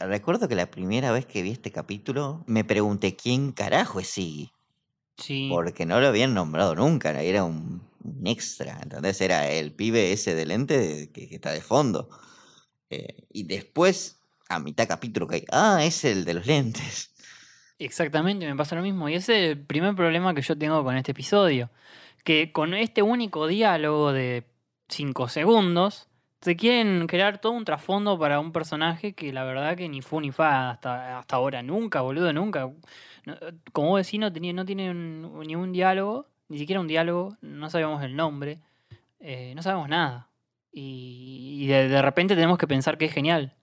[0.00, 4.50] Recuerdo que la primera vez que vi este capítulo me pregunté quién carajo es Iggy.
[5.16, 5.48] Sí.
[5.52, 9.20] Porque no lo habían nombrado nunca, era un, un extra, ¿entendés?
[9.20, 12.08] Era el pibe ese de lente que, que está de fondo.
[12.88, 17.10] Eh, y después, a mitad capítulo, que ah, es el de los lentes.
[17.78, 19.08] Exactamente, me pasa lo mismo.
[19.08, 21.70] Y ese es el primer problema que yo tengo con este episodio.
[22.24, 24.44] Que con este único diálogo de
[24.88, 26.09] 5 segundos,
[26.40, 30.20] se quieren crear todo un trasfondo para un personaje que la verdad que ni fu
[30.20, 31.62] ni fa hasta, hasta ahora.
[31.62, 32.70] Nunca, boludo, nunca.
[33.26, 33.36] No,
[33.72, 37.36] Como vos decís, no, tenía, no tiene un- ni un diálogo, ni siquiera un diálogo,
[37.42, 38.58] no sabemos el nombre,
[39.20, 40.28] eh, no sabemos nada.
[40.72, 43.54] Y, y de, de repente tenemos que pensar que es genial.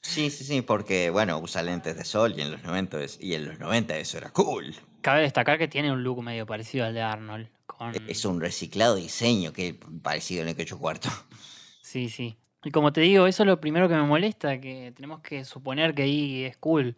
[0.00, 3.34] Sí, sí, sí, porque, bueno, usa lentes de sol y en los 90, es- y
[3.34, 4.74] en los 90 eso era cool.
[5.02, 7.48] Cabe destacar que tiene un look medio parecido al de Arnold.
[7.66, 7.92] Con...
[8.08, 11.10] Es un reciclado diseño que parecido en el que cuarto.
[11.88, 12.36] Sí, sí.
[12.64, 15.94] Y como te digo, eso es lo primero que me molesta, que tenemos que suponer
[15.94, 16.96] que ahí es cool.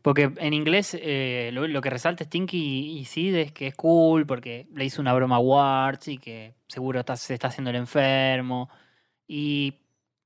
[0.00, 3.74] Porque en inglés eh, lo, lo que resalta Stinky y, y Sid es que es
[3.74, 7.68] cool porque le hizo una broma a Warts y que seguro está- se está haciendo
[7.70, 8.70] el enfermo.
[9.28, 9.74] Y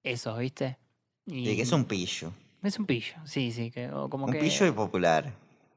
[0.04, 0.78] eso, ¿viste?
[1.26, 2.30] Y que es un pillo.
[2.62, 3.72] es un pillo, sí, sí.
[3.72, 5.32] Que, como Un que, pillo y popular.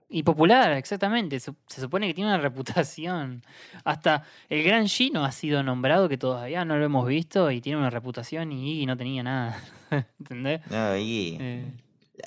[0.10, 1.40] Y popular, exactamente.
[1.40, 3.44] Se, se supone que tiene una reputación.
[3.84, 7.78] Hasta el gran Gino ha sido nombrado, que todavía no lo hemos visto, y tiene
[7.78, 9.62] una reputación y, no tenía nada.
[10.20, 10.62] ¿Entendés?
[10.70, 11.72] No, y, Eh,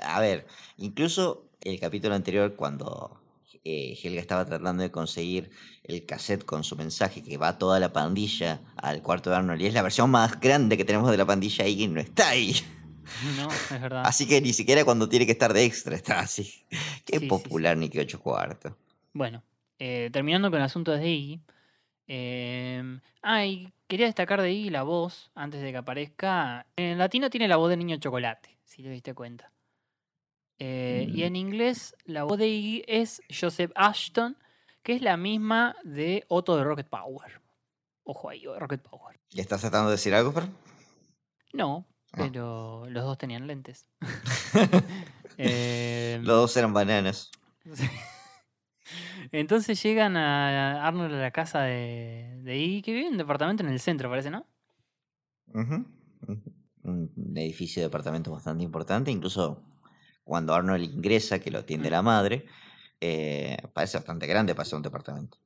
[0.02, 3.18] A ver, incluso el capítulo anterior, cuando
[3.64, 5.50] eh, Helga estaba tratando de conseguir
[5.84, 9.66] el cassette con su mensaje que va toda la pandilla al cuarto de Arnold, y
[9.66, 12.54] es la versión más grande que tenemos de la pandilla, y no está ahí.
[13.36, 14.02] no, es verdad.
[14.06, 16.66] Así que ni siquiera cuando tiene que estar de extra está así.
[17.04, 18.72] Qué Sí, sí, popular ni que ocho cuartos.
[19.12, 19.42] Bueno,
[19.78, 21.40] eh, terminando con el asunto de Iggy.
[22.06, 26.66] Eh, ah, y quería destacar de Iggy la voz, antes de que aparezca.
[26.76, 29.52] En latino tiene la voz de niño chocolate, si te diste cuenta.
[30.58, 31.24] Eh, Y Mm.
[31.26, 34.36] en inglés la voz de Iggy es Joseph Ashton,
[34.82, 37.40] que es la misma de Otto de Rocket Power.
[38.04, 39.18] Ojo ahí, Rocket Power.
[39.30, 40.44] ¿Y estás tratando de decir algo, Fer?
[41.52, 42.16] No, Ah.
[42.16, 43.86] pero los dos tenían lentes.
[45.42, 47.30] Em, Los dos eran bananas.
[49.32, 53.62] Entonces llegan a Arnold a la casa de, de Iggy, que vive en un departamento
[53.62, 54.44] en el centro, parece, ¿no?
[55.54, 59.62] Un edificio de departamento bastante importante, incluso
[60.24, 61.92] cuando Arnold ingresa, que lo atiende Mm.
[61.92, 62.46] la madre,
[63.00, 65.38] eh, parece bastante grande para ser un departamento.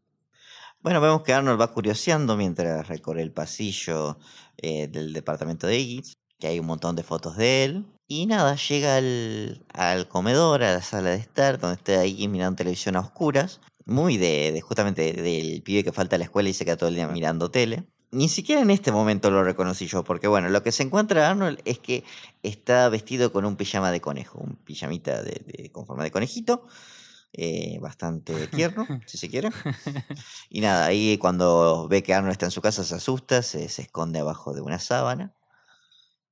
[0.80, 4.18] Bueno, vemos que Arnold va curioseando mientras recorre el pasillo
[4.56, 7.86] eh, del departamento de Iggy, que hay un montón de fotos de él.
[8.06, 12.56] Y nada, llega al, al comedor, a la sala de estar, donde está Iggy mirando
[12.58, 13.60] televisión a oscuras.
[13.86, 16.90] Muy de, de justamente del pibe que falta a la escuela y se queda todo
[16.90, 17.84] el día mirando tele.
[18.10, 21.60] Ni siquiera en este momento lo reconocí yo, porque bueno, lo que se encuentra Arnold
[21.64, 22.04] es que
[22.42, 26.66] está vestido con un pijama de conejo, un pijamita de, de- con forma de conejito,
[27.32, 29.50] eh, bastante tierno, si se quiere.
[30.50, 33.82] Y nada, ahí cuando ve que Arnold está en su casa se asusta, se, se
[33.82, 35.34] esconde abajo de una sábana.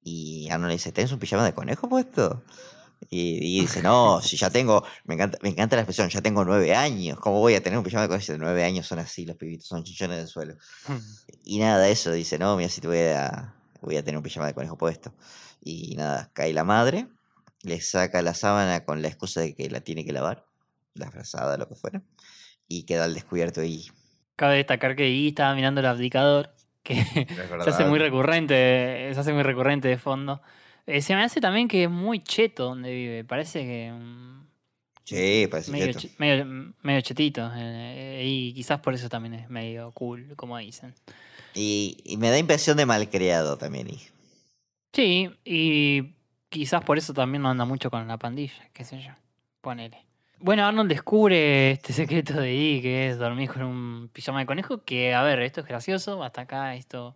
[0.05, 2.43] Y Arnold le dice, ¿tenés un pijama de conejo puesto?
[3.11, 6.45] Y, y dice, no, si ya tengo, me encanta, me encanta la expresión, ya tengo
[6.45, 8.21] nueve años, ¿cómo voy a tener un pijama de conejo?
[8.21, 10.57] Dice, nueve años son así, los pibitos son chichones del suelo.
[11.45, 14.47] Y nada, eso, dice, no, mira si te voy a, voy a tener un pijama
[14.47, 15.13] de conejo puesto.
[15.61, 17.09] Y nada, cae la madre,
[17.63, 20.47] le saca la sábana con la excusa de que la tiene que lavar,
[20.95, 22.03] la frazada, lo que fuera,
[22.69, 23.91] y queda al descubierto y
[24.37, 26.95] Cabe destacar que Iggy estaba mirando el abdicador, que
[27.65, 30.41] se hace muy recurrente, se hace muy recurrente de fondo.
[30.87, 33.25] Eh, se me hace también que es muy cheto donde vive.
[33.25, 33.93] Parece que.
[33.93, 34.33] mm,
[35.05, 35.99] Sí, parece medio, cheto.
[36.01, 36.45] che- medio,
[36.83, 37.51] medio chetito.
[37.57, 40.95] eh, y quizás por eso también es medio cool, como dicen.
[41.55, 43.89] Y, y me da impresión de malcriado también.
[43.91, 44.01] Y,
[44.95, 46.15] Sí, y
[46.51, 49.13] quizás por eso también no anda mucho con la pandilla, qué sé yo.
[49.61, 50.05] Ponele.
[50.45, 54.83] Bueno, Arnold descubre este secreto de Iggy, que es dormir con un pijama de conejo,
[54.85, 57.15] que, a ver, esto es gracioso, hasta acá esto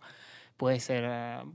[0.57, 1.05] puede ser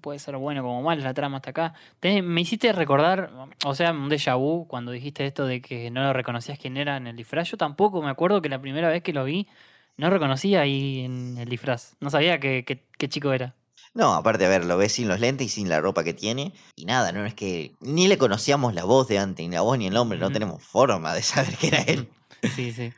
[0.03, 1.75] puede ser bueno como malo la trama hasta acá.
[2.03, 3.31] Me hiciste recordar,
[3.65, 6.97] o sea, un déjà vu cuando dijiste esto de que no lo reconocías quién era
[6.99, 7.51] en el disfraz.
[7.51, 9.49] Yo tampoco me acuerdo que la primera vez que lo vi
[9.97, 11.97] no reconocía ahí en el disfraz.
[12.01, 13.55] No sabía qué, qué- qué chico era.
[13.95, 16.55] No, aparte, a ver, lo ves sin los lentes y sin la ropa que tiene.
[16.77, 19.77] Y nada, no es que ni le conocíamos la voz de antes, ni la voz
[19.77, 22.09] ni el nombre, no tenemos forma de saber que era él.
[22.55, 22.93] Sí, sí.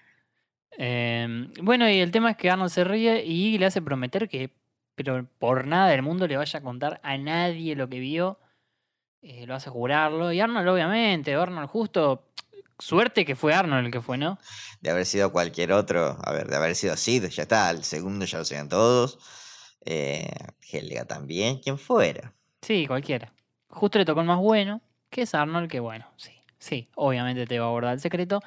[0.76, 4.50] Em, bueno, y el tema es que Arnold se ríe y le hace prometer que,
[4.94, 8.38] pero por nada del mundo le vaya a contar a nadie lo que vio.
[9.22, 10.33] Eh, lo hace jurarlo.
[10.33, 12.30] Y Arnold, obviamente, Arnold justo.
[12.78, 14.38] Suerte que fue Arnold el que fue, ¿no?
[14.80, 18.24] De haber sido cualquier otro, a ver, de haber sido Sid, ya está, el segundo
[18.24, 19.18] ya lo sabían todos.
[19.85, 20.31] Eh,
[20.70, 22.33] Helga también, quien fuera.
[22.62, 23.33] Sí, cualquiera.
[23.68, 26.33] Justo le tocó el más bueno, que es Arnold, que bueno, sí.
[26.59, 28.40] Sí, obviamente te va a abordar el secreto.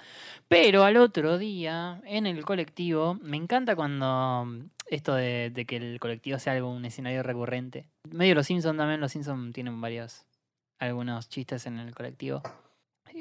[0.47, 5.76] Pero al otro día, en el colectivo, me encanta cuando mm, esto de, de que
[5.76, 7.86] el colectivo sea algo, un escenario recurrente.
[8.10, 10.26] Medio los Simpsons también, los Simpsons tienen varios,
[10.80, 12.41] algunos chistes en el colectivo.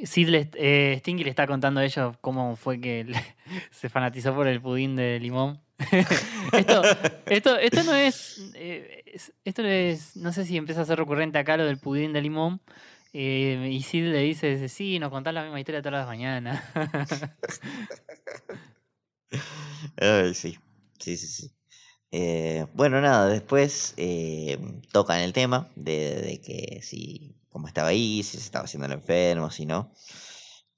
[0.05, 3.07] Sid le, eh, Stinky le está contando a ellos cómo fue que
[3.71, 5.61] se fanatizó por el pudín de limón.
[6.53, 6.83] esto,
[7.27, 10.17] esto, esto no es, eh, es- Esto es.
[10.17, 12.61] No sé si empieza a ser recurrente acá lo del pudín de limón.
[13.13, 16.63] eh, y Sid le dice, Sí, nos contás la misma historia todas las mañanas.
[19.97, 20.59] Ay, sí,
[20.99, 21.51] sí, sí, sí.
[22.19, 24.59] Eh, bueno, nada, después eh,
[24.91, 28.93] tocan el tema de, de que si, cómo estaba ahí, si se estaba haciendo el
[28.93, 29.93] enfermo, si no.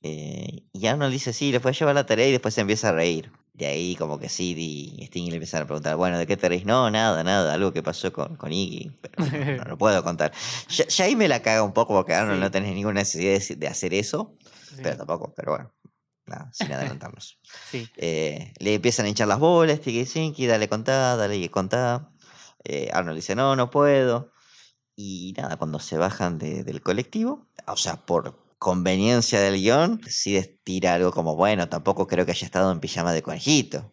[0.02, 2.88] Eh, y Arnold dice, sí, le fue a llevar la tarea y después se empieza
[2.88, 3.30] a reír.
[3.52, 6.48] De ahí como que Sid y Sting le empiezan a preguntar, bueno, ¿de qué te
[6.48, 6.64] reís?
[6.64, 10.32] No, nada, nada, algo que pasó con, con Iggy, pero no, no lo puedo contar.
[10.68, 12.40] Ya, ya ahí me la caga un poco porque Arnold Sí.
[12.40, 14.36] no tenés ninguna necesidad de, de hacer eso,
[14.68, 15.72] Sí, pero tampoco, pero bueno,
[16.28, 17.38] nada, sin adelantarnos.
[17.70, 17.88] sí.
[17.96, 22.10] Eh, le empiezan a hinchar las bolas, Tiki dale contá, dale contá.
[22.64, 24.32] Eh, Arnold dice, no, no puedo.
[24.96, 30.58] Y nada, cuando se bajan de- del colectivo, o sea, por conveniencia del guion, decide
[30.64, 33.92] tira algo como, bueno, tampoco creo que haya estado en pijama de conejito.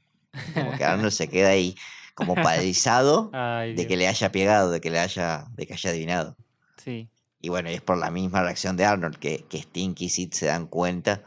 [0.54, 1.76] Como que Arnold se queda ahí
[2.15, 5.91] como paralizado Ay, de que le haya pegado, de que le haya, de que haya
[5.91, 6.36] adivinado.
[6.84, 7.10] Sí.
[7.39, 10.48] Y bueno, es por la misma reacción de Arnold que, que Stinky y Sid se
[10.48, 11.24] dan cuenta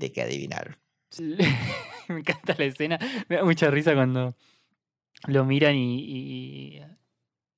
[0.00, 0.76] de que adivinaron.
[2.08, 2.98] me encanta la escena.
[3.28, 4.34] Me da mucha risa cuando
[5.28, 5.98] lo miran y.
[5.98, 6.82] y-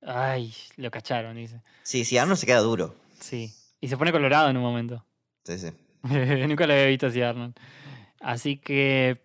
[0.05, 1.63] Ay, lo cacharon, dice.
[1.85, 2.97] Sí, sí, Arnold se queda duro.
[3.21, 3.53] Sí.
[3.81, 5.07] Y se pone colorado en un momento.
[5.45, 5.69] Sí, sí.
[6.03, 7.55] Nunca lo había visto así Arnold.
[8.21, 9.23] Así que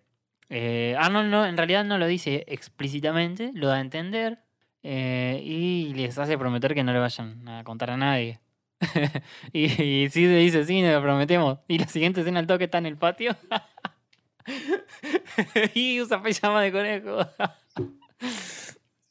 [0.50, 4.38] eh, Arnold no, en realidad no lo dice explícitamente, lo da a entender
[4.84, 8.38] eh, y les hace prometer que no le vayan a contar a nadie.
[9.52, 11.58] y, y sí le dice, sí, nos lo prometemos.
[11.68, 13.36] Y la siguiente escena al toque está en el patio.
[15.74, 17.18] y usa pijama de conejo.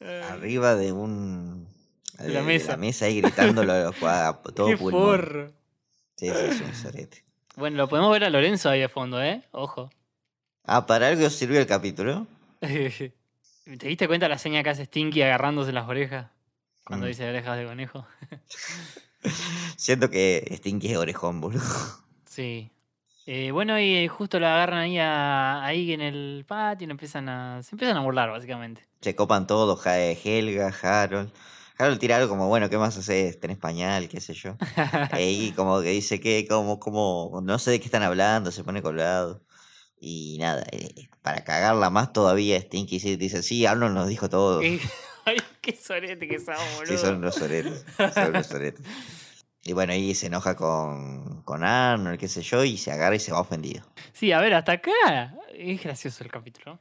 [0.30, 1.68] Arriba de un.
[2.18, 2.76] De la mesa.
[2.76, 5.02] mesa ahí gritándolo a todo ¡Qué pulmón.
[5.02, 5.48] forro!
[6.16, 7.24] Sí, sí, es un sorete.
[7.56, 9.42] Bueno, lo podemos ver a Lorenzo ahí de fondo, ¿eh?
[9.52, 9.90] Ojo.
[10.64, 12.26] Ah, para algo sirvió el capítulo.
[12.60, 13.12] ¿Te
[13.88, 16.26] diste cuenta la seña que hace Stinky agarrándose las orejas?
[16.84, 17.08] Cuando Mm.
[17.08, 18.06] dice orejas de conejo.
[19.76, 21.62] Siento que Stinky es orejón, boludo.
[22.24, 22.70] Sí.
[23.26, 27.28] Eh, bueno, y eh, justo lo agarran ahí, a, ahí en el patio y empiezan
[27.28, 28.88] a, se empiezan a burlar, básicamente.
[29.02, 31.30] Se copan todos, Helga, Harold.
[31.76, 33.38] Harold tira algo como, bueno, ¿qué más haces?
[33.38, 34.08] ¿Tenés pañal?
[34.08, 34.56] ¿Qué sé yo?
[35.20, 38.80] y como que dice que, como, como, no sé de qué están hablando, se pone
[38.80, 39.44] colgado.
[40.00, 44.60] Y nada, eh, para cagarla más todavía, Stinky sí dice, sí, Arnold nos dijo todo.
[45.24, 46.96] Ay, qué sorete que sos, boludo.
[46.96, 47.84] Sí, son unos soretes.
[48.14, 48.84] Son unos soretes.
[49.68, 53.18] Y bueno, ahí se enoja con, con Arnold, qué sé yo, y se agarra y
[53.18, 53.84] se va ofendido.
[54.14, 56.78] Sí, a ver, hasta acá es gracioso el capítulo.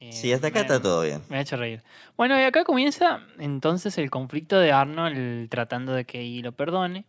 [0.00, 1.22] Eh, Sí, hasta acá me- está todo bien.
[1.28, 1.82] Me ha hecho reír.
[2.16, 7.04] Bueno, y acá comienza entonces el conflicto de Arnold tratando de que Iggy lo perdone.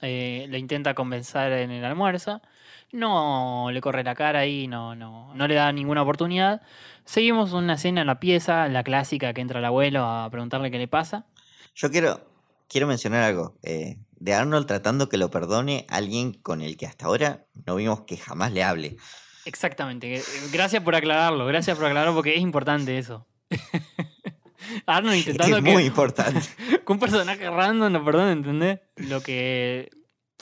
[0.00, 2.40] Eh, lo intenta convencer en el almuerzo.
[2.92, 6.62] No le corre la cara y no, no, no le da ninguna oportunidad.
[7.04, 10.78] Seguimos una escena en la pieza, la clásica que entra el abuelo a preguntarle qué
[10.78, 11.26] le pasa.
[11.74, 12.20] Yo quiero,
[12.68, 13.56] quiero mencionar algo.
[13.64, 18.02] eh, de Arnold tratando que lo perdone alguien con el que hasta ahora no vimos
[18.02, 18.96] que jamás le hable.
[19.44, 20.16] Exactamente.
[20.16, 23.26] eh, Gracias por aclararlo, gracias por aclararlo porque es importante eso.
[24.86, 26.40] Arnold intentando es que, muy importante.
[26.86, 28.80] que un personaje random lo perdone, ¿entendés?
[28.96, 29.88] Lo que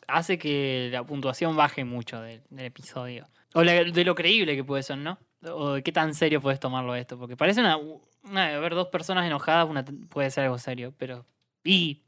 [0.09, 3.29] hace que la puntuación baje mucho del, del episodio.
[3.55, 5.19] O la- de lo creíble que puede ser, ¿no?
[5.43, 7.19] O de qué tan serio puedes tomarlo esto.
[7.19, 11.27] Porque parece una, una a ver, dos personas enojadas una, puede ser algo serio, pero...
[11.63, 12.03] Y...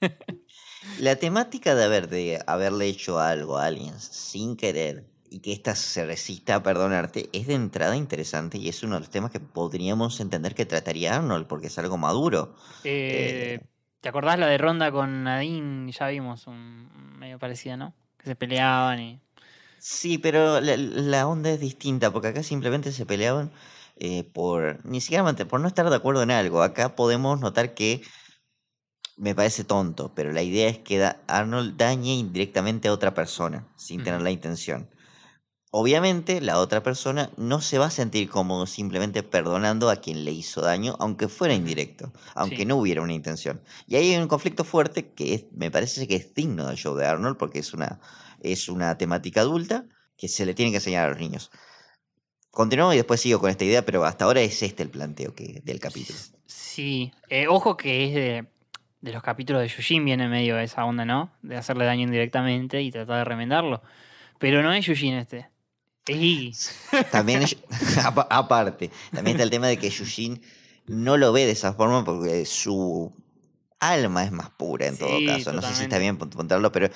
[0.96, 5.74] La temática de, haber, de haberle hecho algo a alguien sin querer y que ésta
[5.74, 9.40] se resista a perdonarte es de entrada interesante y es uno de los temas que
[9.40, 12.54] podríamos entender que trataría Arnold porque es algo maduro.
[12.82, 13.60] eh,
[14.00, 15.90] ¿Te acordás la de Ronda con Nadine?
[15.92, 17.94] Ya vimos un medio parecida, ¿no?
[18.18, 19.22] Que se peleaban y...
[19.78, 23.52] Sí, pero la, la onda es distinta porque acá simplemente se peleaban
[23.96, 26.62] eh, por ni siquiera por no estar de acuerdo en algo.
[26.62, 28.02] Acá podemos notar que
[29.16, 34.02] me parece tonto, pero la idea es que Arnold dañe indirectamente a otra persona sin
[34.02, 34.88] tener la intención.
[35.74, 40.30] Obviamente, la otra persona no se va a sentir cómodo simplemente perdonando a quien le
[40.30, 42.64] hizo daño, aunque fuera indirecto, aunque Sí.
[42.66, 43.62] no hubiera una intención.
[43.86, 46.94] Y ahí hay un conflicto fuerte que es- me parece que es digno del show
[46.94, 48.00] de Arnold porque es una,
[48.40, 49.86] es una temática adulta
[50.18, 51.50] que se le tiene que enseñar a los niños.
[52.50, 55.62] Continúo y después sigo con esta idea, pero hasta ahora es este el planteo que,
[55.64, 56.18] del capítulo.
[56.44, 58.46] Sí, eh, ojo que es de,
[59.02, 61.30] de los capítulos de Yujin viene medio esa onda, ¿no?
[61.42, 63.82] De hacerle daño indirectamente y tratar de remendarlo.
[64.38, 65.50] Pero no es Yujin este.
[66.06, 66.52] Es Iggy.
[67.10, 67.56] También, es-
[68.04, 70.40] apa- aparte, también está el tema de que Yushin
[70.86, 73.12] no lo ve de esa forma porque su
[73.78, 75.52] alma es más pura en todo caso.
[75.52, 76.88] No sé si está bien apuntarlo, pero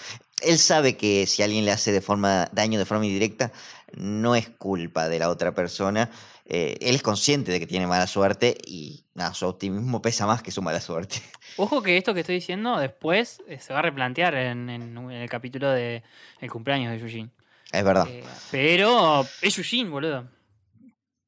[0.42, 3.52] él sabe que si alguien le hace de forma, daño de forma indirecta,
[3.96, 6.10] no es culpa de la otra persona.
[6.48, 10.42] Eh, él es consciente de que tiene mala suerte y nada, su optimismo pesa más
[10.42, 11.16] que su mala suerte.
[11.56, 15.10] Ojo que esto que estoy diciendo después eh, se va a replantear en, en- en
[15.10, 16.04] el capítulo de
[16.40, 17.32] el cumpleaños de Yujin.
[17.72, 18.06] Es verdad.
[18.08, 18.22] Eh,
[18.52, 20.28] pero es Yujin, boludo.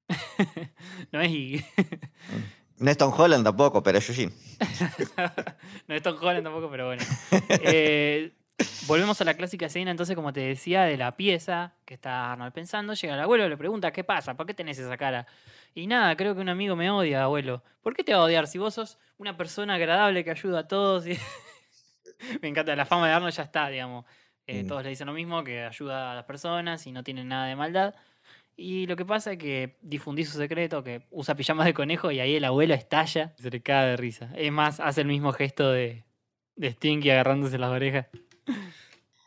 [1.12, 1.64] no es Iggy.
[2.78, 4.32] No es Tom Holland tampoco, pero es Yushin.
[5.88, 7.02] no es Tom Holland tampoco, pero bueno.
[7.48, 8.32] Eh,
[8.86, 12.52] volvemos a la clásica escena, entonces, como te decía, de la pieza que está Arnold
[12.52, 12.94] pensando.
[12.94, 14.36] Llega el abuelo y le pregunta: ¿Qué pasa?
[14.36, 15.26] ¿Por qué tenés esa cara?
[15.74, 17.62] Y nada, creo que un amigo me odia, abuelo.
[17.82, 20.68] ¿Por qué te va a odiar si vos sos una persona agradable que ayuda a
[20.68, 21.06] todos?
[21.06, 21.18] y-
[22.42, 24.04] me encanta, la fama de Arnold ya está, digamos.
[24.46, 24.66] Eh, Mm.
[24.66, 27.54] Todos le dicen lo mismo, que ayuda a las personas y no tiene nada de
[27.54, 27.94] maldad.
[28.56, 32.18] Y lo que pasa es que difundí su secreto, que usa pijamas de conejo y
[32.18, 34.30] ahí el abuelo estalla, se le cae de risa.
[34.34, 36.02] Es más, hace el mismo gesto de,
[36.56, 38.06] de Stinky agarrándose las orejas.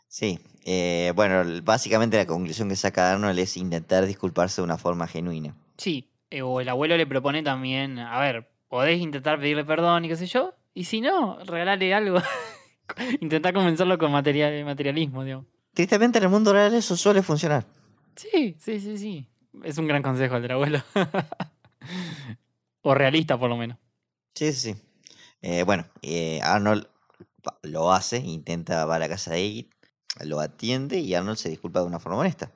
[0.08, 5.08] Sí, eh, bueno, básicamente la conclusión que saca Arnold es intentar disculparse de una forma
[5.08, 5.56] genuina.
[5.78, 10.10] Sí, eh, o el abuelo le propone también, a ver, podés intentar pedirle perdón y
[10.10, 12.20] qué sé yo, y si no, regalale algo.
[13.22, 15.46] Intentar convencerlo con material, materialismo, digamos.
[15.74, 17.66] Tristemente en el mundo real eso suele funcionar.
[18.16, 19.28] Sí, sí, sí, sí.
[19.64, 20.82] Es un gran consejo el del abuelo.
[22.82, 23.78] o realista, por lo menos.
[24.36, 24.82] Sí, sí, sí.
[25.42, 26.88] Eh, bueno, eh, Arnold
[27.64, 29.70] lo hace, intenta, va a la casa de Iggy,
[30.26, 32.52] lo atiende y Arnold se disculpa de una forma honesta.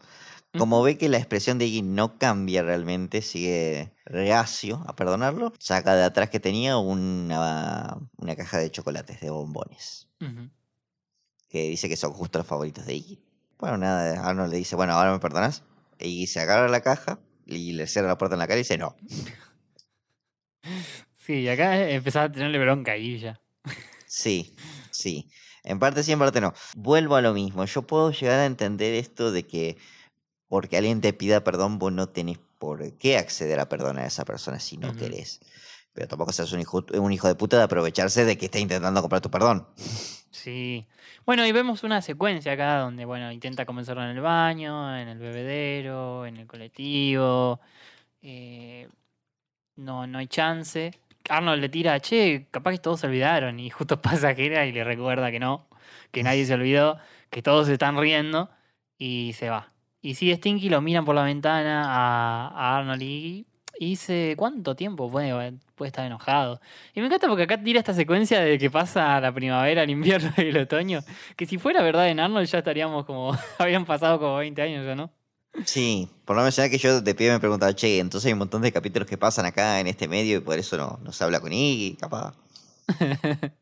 [0.57, 5.95] Como ve que la expresión de Iggy no cambia realmente, sigue reacio a perdonarlo, saca
[5.95, 10.07] de atrás que tenía una, una caja de chocolates, de bombones,
[11.49, 13.21] que dice que son justo los favoritos de Iggy.
[13.57, 15.63] Bueno, nada, Arnold le dice, bueno, ahora me perdonas.
[15.99, 18.77] Iggy se agarra la caja y le cierra la puerta en la cara y dice,
[18.77, 18.95] no.
[21.25, 23.41] Sí, y acá empezaba a tenerle bronca ahí ya.
[24.05, 24.55] Sí,
[24.97, 25.29] sí.
[25.63, 26.53] En parte sí, en parte no.
[26.75, 27.65] Vuelvo a lo mismo.
[27.65, 29.77] Yo puedo llegar a entender esto de que
[30.47, 34.25] porque alguien te pida perdón, vos no tenés por qué acceder a perdonar a esa
[34.25, 34.97] persona si no Ujú.
[34.97, 35.39] querés.
[35.93, 39.01] Pero tampoco seas un hijo, un hijo de puta de aprovecharse de que está intentando
[39.01, 39.67] comprar tu perdón.
[40.31, 40.85] Sí.
[41.25, 45.17] Bueno, y vemos una secuencia acá donde, bueno, intenta convencerlo en el baño, en el
[45.17, 47.59] bebedero, en el colectivo.
[48.21, 48.87] eh,
[49.77, 50.93] no, no hay chance.
[51.29, 53.59] Arnold le tira, che, capaz que todos se olvidaron.
[53.59, 55.67] Y justo pasa que era y le recuerda que no,
[56.11, 56.97] que nadie se olvidó,
[57.29, 58.49] que todos se están riendo
[58.97, 59.71] y se va.
[60.01, 63.47] Y sigue Stinky, lo miran por la ventana a, Arnold y,
[63.79, 66.61] dice, ¿cuánto tiempo puede, puede estar enojado?
[66.93, 70.31] Y me encanta porque acá tira esta secuencia de que pasa la primavera, el invierno
[70.37, 71.01] y el otoño.
[71.35, 74.95] Que si fuera verdad en Arnold ya estaríamos como, habían pasado como 20 años ya,
[74.95, 75.11] ¿no?
[75.63, 78.39] Sí, por lo menos ya que yo de pie me preguntaba, che, entonces hay un
[78.39, 81.23] montón de capítulos que pasan acá en este medio y por eso no, no se
[81.23, 82.33] habla con Iggy, capaz.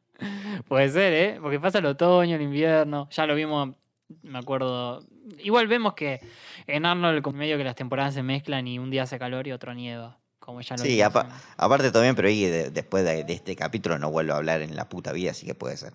[0.67, 1.39] Puede ser, ¿eh?
[1.41, 3.09] Porque pasa el otoño, el invierno.
[3.11, 3.75] Ya lo vimos,
[4.21, 5.03] me acuerdo.
[5.39, 6.19] Igual vemos que
[6.67, 9.73] en Arnold, medio que las temporadas se mezclan y un día hace calor y otro
[9.73, 10.17] nieva.
[10.39, 13.55] Como ya lo Sí, apa- aparte todo bien, pero Iggy de- después de, de este
[13.55, 15.93] capítulo no vuelve a hablar en la puta vida, así que puede ser.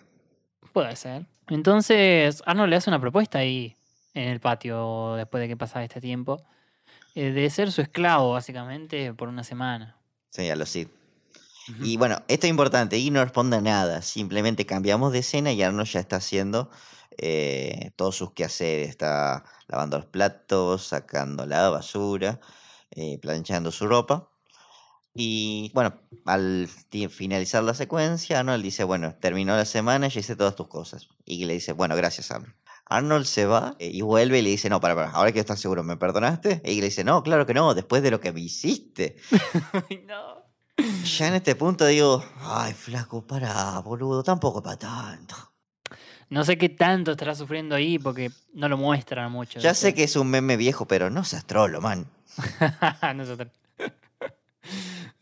[0.73, 1.27] Puede ser.
[1.49, 3.77] Entonces, Arnold le hace una propuesta ahí
[4.23, 6.43] en el patio después de que pasa este tiempo.
[7.15, 9.97] eh, de ser su esclavo, básicamente, por una semana.
[10.31, 10.89] Sí, a los Sid.
[11.83, 15.63] Y bueno, esto es importante, Iggy no responde a nada, simplemente cambiamos de escena y
[15.63, 16.71] Arnold ya está haciendo
[17.19, 22.41] eh, todos sus quehaceres, está lavando los platos, sacando la basura,
[22.91, 24.31] eh, planchando su ropa.
[25.15, 26.69] Y bueno, al
[27.11, 31.09] finalizar la secuencia, Arnold dice, bueno, terminó la semana, ya hice todas tus cosas.
[31.27, 32.55] Y le dice, bueno, gracias, Arnold.
[32.89, 35.61] Arnold se va eh, y vuelve y le dice, no, para, para, ahora que estás
[35.61, 36.63] seguro, ¿me perdonaste?
[36.65, 39.17] Y le dice, no, claro que no, después de lo que me hiciste.
[41.19, 45.35] Ya en este punto digo, ay, flaco, pará, boludo, tampoco para tanto.
[46.31, 49.59] No sé qué tanto estará sufriendo ahí porque no lo muestran mucho.
[49.59, 52.07] Ya sé que es un meme viejo, pero no seas trolo, man.
[53.17, 53.51] Nosotros.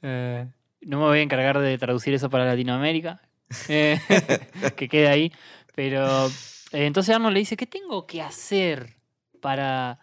[0.02, 0.46] Eh,
[0.82, 3.20] no me voy a encargar de traducir eso para Latinoamérica.
[3.68, 3.98] eh,
[4.76, 5.32] que quede ahí.
[5.74, 6.28] Pero
[6.72, 8.96] entonces Arnold le dice, ¿qué tengo que hacer
[9.40, 10.00] para,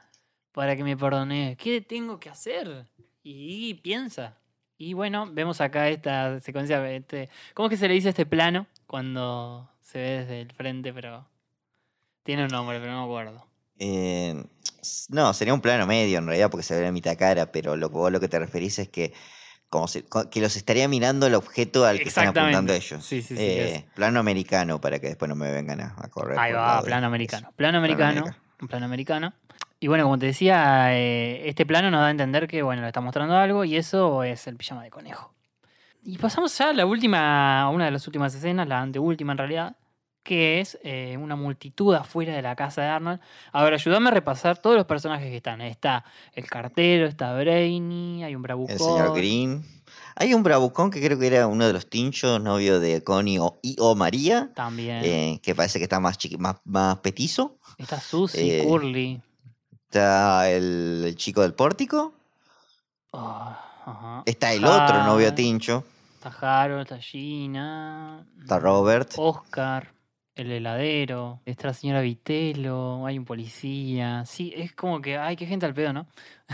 [0.52, 1.58] para que me perdone?
[1.60, 2.88] ¿Qué tengo que hacer?
[3.24, 4.38] Y, piensa.
[4.78, 6.92] Y bueno, vemos acá esta secuencia.
[6.92, 10.94] Este, ¿Cómo es que se le dice este plano cuando se ve desde el frente?
[10.94, 11.28] Pero
[12.24, 13.46] tiene un nombre, pero no me acuerdo.
[13.80, 14.44] Eh,
[15.10, 18.12] no, sería un plano medio en realidad porque se ve la mitad cara, pero vos
[18.12, 19.14] lo que te referís es que
[19.74, 23.04] como si- que los estaría mirando el objeto al que están apuntando ellos.
[23.04, 26.38] Sí, sí, sí, Eh, plano americano para que después no me vengan a, a correr.
[26.38, 27.52] Ahí va, plano americano.
[27.56, 28.20] Plano americano.
[28.20, 28.38] americano.
[28.62, 29.34] Un plano americano.
[29.80, 32.88] Y bueno, como te decía, eh, este plano nos da a entender que, bueno, le
[32.90, 35.34] está mostrando algo y eso es el pijama de conejo.
[36.04, 39.38] Y pasamos ya a la última, a una de las últimas escenas, la anteúltima en
[39.40, 39.76] realidad,
[40.24, 43.20] que es eh, una multitud afuera de la casa de Arnold.
[43.52, 45.62] A ver, ayúdame a repasar todos los personajes que están.
[45.62, 48.74] Está el cartero, está Brainy, hay un bravucón.
[48.74, 49.66] El señor Green.
[50.16, 53.60] Hay un bravucón que creo que era uno de los tinchos, novio de Connie o,
[53.62, 55.04] y o María, También.
[55.04, 57.58] eh, que parece que está más, chiqui- más, más petizo.
[57.78, 59.22] está Susie, eh, Curly.
[59.90, 62.14] Está el, el chico del pórtico.
[63.12, 63.56] Oh,
[63.86, 64.24] ajá.
[64.26, 65.84] Está el otro novio tincho.
[66.16, 68.26] Está Harold, está Gina.
[68.40, 69.12] Está Robert.
[69.18, 69.92] Oscar,
[70.36, 74.24] el heladero, está la señora Vitelo, hay un policía.
[74.26, 76.08] Sí, es como que, ay, qué gente al pedo, ¿no?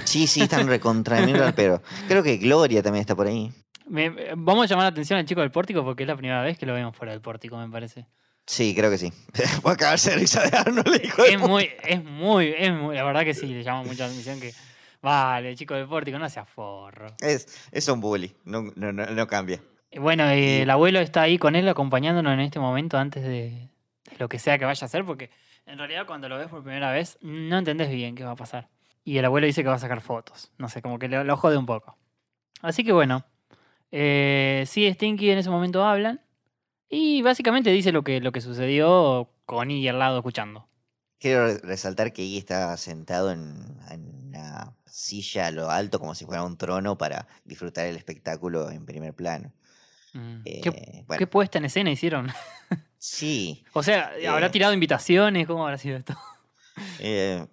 [0.05, 3.51] Sí, sí, están recontra mierda, pero creo que Gloria también está por ahí.
[3.87, 6.57] Me- vamos a llamar la atención al chico del pórtico porque es la primera vez
[6.57, 8.05] que lo vemos fuera del pórtico, me parece.
[8.45, 9.11] Sí, creo que sí.
[9.63, 13.03] A cagarse de risa de Arnold, hijo de Es muy, es muy, es muy, la
[13.03, 14.53] verdad que sí, le llama mucha atención que,
[15.01, 17.07] vale, chico del pórtico, no sea forro.
[17.21, 19.61] Es, es un bully, no, no, no, no cambia.
[19.97, 23.69] Bueno, eh, el abuelo está ahí con él acompañándonos en este momento antes de,
[24.09, 25.31] de lo que sea que vaya a hacer, porque
[25.65, 28.69] en realidad cuando lo ves por primera vez no entendés bien qué va a pasar.
[29.03, 30.51] Y el abuelo dice que va a sacar fotos.
[30.57, 31.97] No sé, como que lo, lo jode un poco.
[32.61, 33.25] Así que bueno,
[33.91, 36.21] eh, sí, Stinky en ese momento hablan
[36.89, 40.67] y básicamente dice lo que, lo que sucedió con Iggy al lado escuchando.
[41.19, 46.13] Quiero re- resaltar que Iggy está sentado en, en una silla a lo alto, como
[46.13, 49.51] si fuera un trono, para disfrutar el espectáculo en primer plano.
[50.13, 50.41] Mm.
[50.45, 50.69] Eh, ¿Qué,
[51.07, 52.29] bueno, qué puesta en escena hicieron?
[52.97, 53.63] sí.
[53.73, 54.49] o sea, ¿habrá Eh.
[54.49, 55.45] tirado invitaciones?
[55.47, 56.15] ¿Cómo habrá sido esto?
[56.99, 57.45] eh,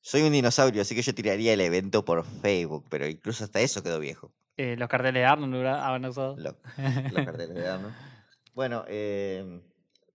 [0.00, 3.82] soy un dinosaurio, así que yo tiraría el evento por Facebook, pero incluso hasta eso
[3.82, 4.32] quedó viejo.
[4.56, 6.36] Eh, los carteles de Arnold habrá- habrán usado.
[6.36, 6.56] Lo-
[7.12, 7.94] los carteles de Arnold.
[8.54, 9.62] Bueno, eh,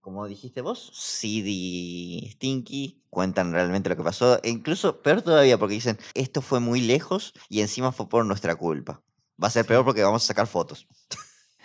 [0.00, 4.40] como dijiste vos, Sid y Stinky cuentan realmente lo que pasó.
[4.42, 8.54] E incluso peor todavía porque dicen, esto fue muy lejos y encima fue por nuestra
[8.56, 9.02] culpa.
[9.42, 10.86] Va a ser peor porque vamos a sacar fotos.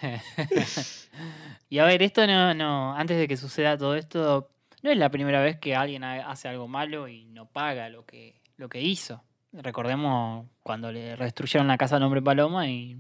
[1.69, 4.49] y a ver, esto no, no, antes de que suceda todo esto,
[4.81, 8.05] no es la primera vez que alguien ha- hace algo malo y no paga lo
[8.05, 9.23] que, lo que hizo.
[9.53, 12.97] Recordemos cuando le destruyeron la casa al hombre Paloma y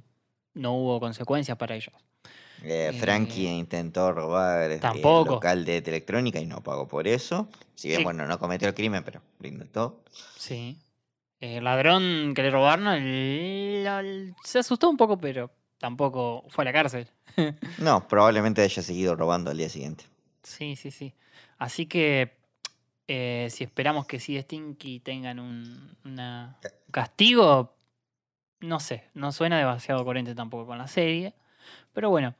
[0.53, 1.93] no hubo consecuencias para ellos.
[2.63, 5.31] Eh, Eh, Frankie intentó robar el tampoco.
[5.33, 7.49] local de electrónica y no pagó por eso.
[7.75, 8.03] Si bien, Sí.
[8.03, 10.03] bueno, no cometió el crimen, pero lo intentó.
[10.37, 10.77] Sí.
[11.41, 15.51] El ladrón que le robaron el- el- se asustó un poco, pero
[15.83, 17.09] tampoco fue a la cárcel.
[17.77, 20.05] No, probablemente haya seguido robando al día siguiente.
[20.43, 21.13] Sí, sí, sí.
[21.57, 22.37] Así que
[23.09, 26.57] eh, si esperamos que sí Stinky tengan un una-
[26.89, 27.75] castigo,
[28.61, 31.33] no sé, no suena demasiado coherente tampoco con la serie.
[31.91, 32.33] Pero bueno,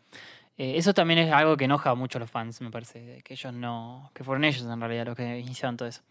[0.58, 3.54] eh, eso también es algo que enoja mucho a los fans, me parece, que ellos
[3.54, 6.02] no, que fueron ellos en realidad los que iniciaron todo eso.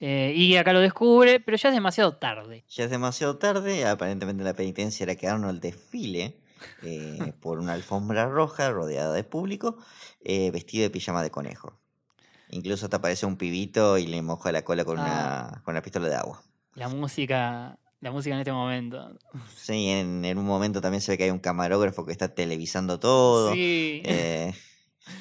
[0.00, 2.64] Eh, y acá lo descubre, pero ya es demasiado tarde.
[2.70, 6.34] Ya es demasiado tarde, aparentemente la penitencia era que Arnold desfile
[6.82, 9.76] eh, por una alfombra roja rodeada de público,
[10.22, 11.78] eh, vestido de pijama de conejo.
[12.50, 15.02] Incluso hasta aparece un pibito y le moja la cola con, Ah.
[15.50, 16.42] una, con una pistola de agua.
[16.74, 19.18] La música, la música en este momento.
[19.56, 23.00] Sí, en, en un momento también se ve que hay un camarógrafo que está televisando
[23.00, 23.52] todo.
[23.52, 24.02] Sí.
[24.04, 24.54] Eh,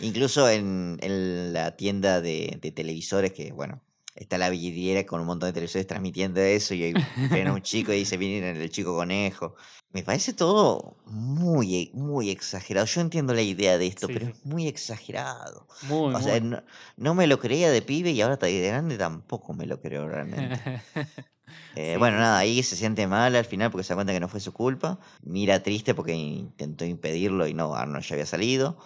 [0.02, 3.82] incluso en, en la tienda de, de televisores, que bueno,
[4.16, 6.94] está la vidriera con un montón de televisores transmitiendo eso, y ahí
[7.32, 9.56] ven a un chico y dice, vienen el chico conejo.
[9.92, 12.86] Me parece todo muy, e- muy exagerado.
[12.86, 14.32] Yo entiendo la idea de esto, Sí, pero sí.
[14.32, 15.68] es muy exagerado.
[15.82, 16.64] Muy, O sea, no,
[16.98, 20.60] no me lo creía de pibe y ahora de grande tampoco me lo creo realmente.
[21.78, 24.20] Eh, Sí, bueno, nada, ahí se siente mal al final porque se da cuenta que
[24.20, 25.00] no fue su culpa.
[25.24, 28.78] Mira triste porque intentó impedirlo y no, Arnold ya había salido.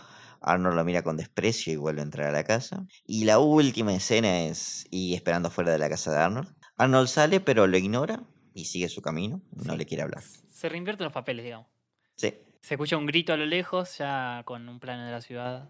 [0.41, 2.85] Arnold lo mira con desprecio y vuelve a entrar a la casa.
[3.05, 6.53] Y la última escena es y esperando fuera de la casa de Arnold.
[6.77, 8.23] Arnold sale pero lo ignora
[8.53, 9.41] y sigue su camino.
[9.51, 9.77] No Sí.
[9.77, 10.23] le quiere hablar.
[10.49, 11.67] Se reinvierten los papeles, digamos.
[12.15, 12.33] Sí.
[12.61, 15.69] Se escucha un grito a lo lejos, ya con un plano de la ciudad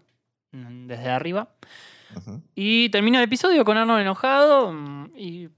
[0.52, 1.54] mm, desde arriba.
[2.56, 5.48] Y termina el episodio con Arnold enojado mm, y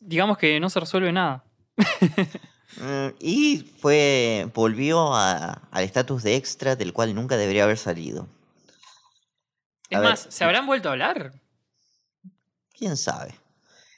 [0.00, 1.44] digamos que no se resuelve nada.
[2.80, 4.48] Mm, Y fue.
[4.54, 8.28] volvió a- al estatus de extra del cual nunca debería haber salido.
[9.90, 11.32] Es A ver, más, ¿se habrán vuelto a hablar?
[12.72, 13.34] ¿Quién sabe?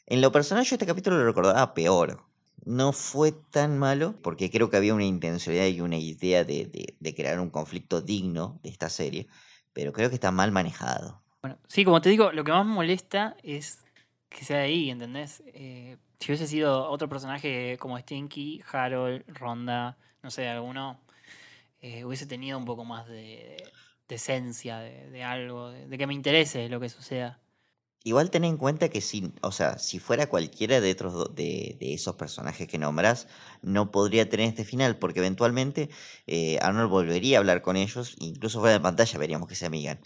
[0.06, 2.22] En lo personal yo este capítulo lo recordaba peor.
[2.64, 6.96] No fue tan malo porque creo que había una intencionalidad y una idea de, de-
[6.98, 9.28] de crear un conflicto digno de esta serie,
[9.72, 11.22] pero creo que está mal manejado.
[11.42, 13.84] Bueno, sí, como te digo, lo que más me molesta es
[14.28, 15.42] que sea ahí, ¿entendés?
[15.48, 21.00] Eh, si hubiese sido otro personaje como Stinky, Harold, Ronda, no sé, alguno,
[21.80, 23.56] eh, hubiese tenido un poco más de,
[24.10, 27.40] de esencia, de, algo, de, que me interese lo que suceda.
[28.02, 31.94] Igual ten en cuenta que si, o sea, si fuera cualquiera de, otros de, de
[31.94, 33.28] esos personajes que nombras,
[33.62, 35.90] no podría tener este final, porque eventualmente
[36.26, 40.00] eh, Arnold volvería a hablar con ellos, incluso fuera de pantalla veríamos que se amigan.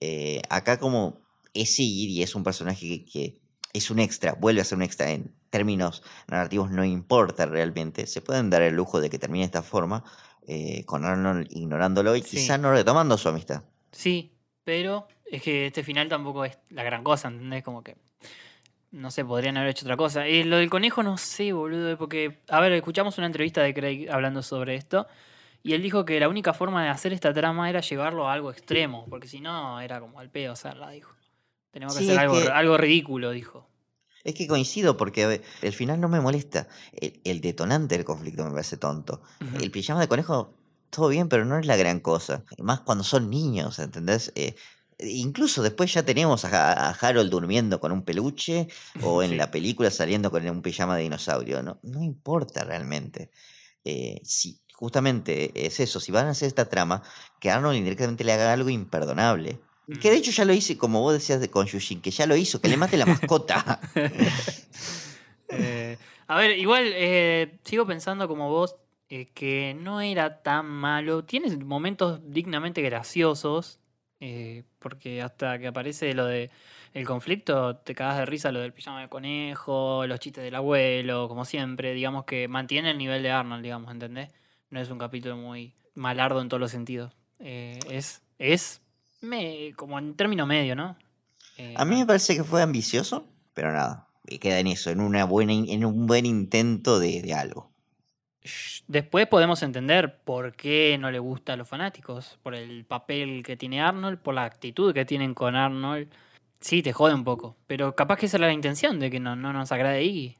[0.00, 1.20] Eh, acá como
[1.52, 3.40] es seguir y es un personaje que, que
[3.74, 8.20] es un extra, vuelve a ser un extra en términos narrativos, no importa realmente, se
[8.22, 10.02] pueden dar el lujo de que termine de esta forma,
[10.46, 12.36] eh, con Arnold ignorándolo y Sí.
[12.36, 13.62] quizá no retomando su amistad.
[13.92, 14.32] Sí,
[14.64, 17.62] pero es que este final tampoco es la gran cosa, ¿entendés?
[17.62, 17.96] Como que,
[18.92, 20.28] no sé, podrían haber hecho otra cosa.
[20.28, 24.08] Y lo del conejo no sé, boludo, porque, a ver, escuchamos una entrevista de Craig
[24.10, 25.06] hablando sobre esto,
[25.62, 28.50] y él dijo que la única forma de hacer esta trama era llevarlo a algo
[28.50, 31.12] extremo, porque si no, era como al pedo hacerla, dijo.
[31.70, 33.66] Tenemos que Sí, hacer algo, que- algo ridículo, dijo.
[34.24, 36.66] Es que coincido porque el final no me molesta.
[36.92, 39.22] El, el detonante del conflicto me parece tonto.
[39.60, 40.54] El pijama de conejo,
[40.90, 42.42] todo bien, pero no es la gran cosa.
[42.58, 44.32] Más cuando son niños, ¿entendés?
[44.34, 44.54] Eh,
[44.98, 48.68] incluso después ya tenemos a, a Harold durmiendo con un peluche
[49.02, 49.36] o en Sí.
[49.36, 51.62] la película saliendo con un pijama de dinosaurio.
[51.62, 53.30] No, no importa realmente.
[53.84, 57.02] Eh, si justamente es eso, si van a hacer esta trama,
[57.40, 59.60] que Arnold indirectamente le haga algo imperdonable.
[60.00, 60.18] Que de Mm.
[60.18, 62.68] hecho ya lo hice, como vos decías de con Yushin, que ya lo hizo, que
[62.68, 63.80] le mate la mascota.
[65.48, 68.76] Eh, a ver, igual eh, sigo pensando como vos
[69.08, 71.24] eh, que no era tan malo.
[71.24, 73.78] Tiene momentos dignamente graciosos.
[74.78, 76.50] porque hasta que aparece lo de
[76.94, 81.28] el conflicto, te cagas de risa lo del pijama de conejo, los chistes del abuelo,
[81.28, 81.92] como siempre.
[81.92, 84.30] Digamos que mantiene el nivel de Arnold, digamos, ¿entendés?
[84.70, 87.12] No es un capítulo muy malardo en todos los sentidos.
[87.38, 88.80] Es, es
[89.24, 90.96] me, como en término medio, ¿no?
[91.56, 94.08] Eh, A mí me parece que fue ambicioso, pero nada,
[94.40, 97.70] queda en eso, en, una buena, en un buen intento de, de algo.
[98.86, 103.56] Después podemos entender por qué no le gusta a los fanáticos, por el papel que
[103.56, 106.08] tiene Arnold, por la actitud que tienen con Arnold.
[106.60, 109.36] Sí, te jode un poco, pero capaz que esa era la intención de que no,
[109.36, 110.36] no nos agrade Iggy.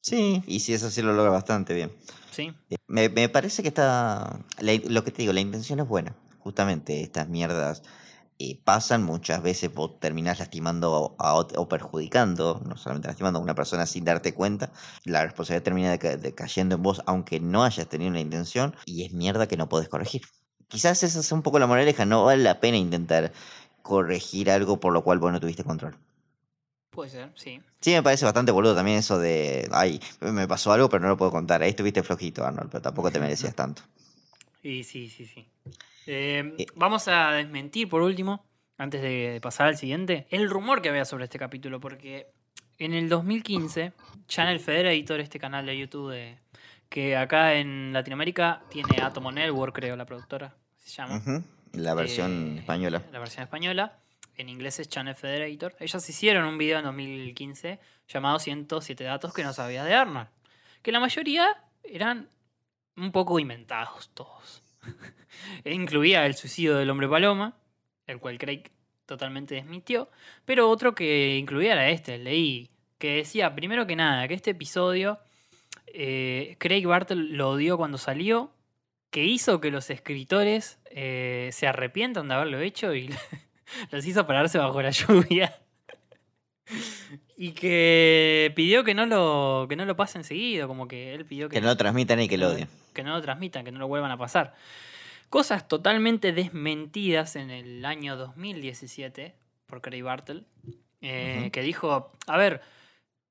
[0.00, 1.92] Sí, y si es así lo logra bastante bien.
[2.30, 2.52] Sí,
[2.86, 6.14] Me, me parece que está, la lo que te digo, la intención es buena.
[6.38, 7.82] Justamente estas mierdas
[8.38, 13.54] eh, pasan muchas veces, vos terminás lastimando a o perjudicando, no solamente lastimando a una
[13.54, 14.70] persona sin darte cuenta,
[15.04, 19.12] la responsabilidad termina de cayendo en vos aunque no hayas tenido la intención y es
[19.12, 20.22] mierda que no podés corregir.
[20.68, 23.32] quizás esa es un poco la moraleja, no vale la pena intentar
[23.82, 25.96] corregir algo por lo cual vos no tuviste control.
[26.90, 27.60] Puede ser, sí.
[27.80, 31.16] Sí, me parece bastante boludo también eso de, ay, me pasó algo pero no lo
[31.16, 31.62] puedo contar.
[31.62, 33.82] Ahí estuviste flojito, Arnold, pero tampoco te merecías tanto.
[34.62, 35.46] Y sí, sí, sí.
[36.06, 38.44] Eh, vamos a desmentir por último,
[38.78, 42.28] antes de pasar al siguiente, el rumor que había sobre este capítulo, porque
[42.78, 43.92] en el 2015,
[44.28, 46.38] Channel Federator, este canal de YouTube de-
[46.88, 51.20] que acá en Latinoamérica tiene Atomo Network, creo, la productora, se llama.
[51.72, 53.02] La versión Eh, española.
[53.12, 53.98] La versión española.
[54.36, 55.74] En inglés es Channel Federator.
[55.80, 60.28] Ellos hicieron un video en 2015 llamado 107 datos que no sabía de Arnold.
[60.82, 61.48] Que la mayoría
[61.82, 62.28] eran
[62.96, 64.62] un poco inventados todos.
[65.64, 67.56] Incluía el suicidio del hombre paloma,
[68.06, 68.64] el cual Craig
[69.06, 70.10] totalmente desmintió.
[70.44, 75.18] Pero otro que incluía era este, leí, que decía, primero que nada, que este episodio
[75.98, 78.50] eh, Craig Bartle lo odió cuando salió,
[79.10, 83.08] que hizo que los escritores eh, se arrepientan de haberlo hecho y
[83.90, 85.56] los hizo pararse bajo la lluvia.
[87.36, 91.48] Y que pidió que no lo, que no lo pasen seguido, como que él pidió
[91.48, 92.68] que, Que no lo transmitan y que lo odien.
[92.94, 94.54] que no lo transmitan, que no lo vuelvan a pasar.
[95.28, 99.34] Cosas totalmente desmentidas en el año 2017
[99.66, 100.44] por Craig Bartle,
[101.02, 102.62] eh, que dijo, a ver,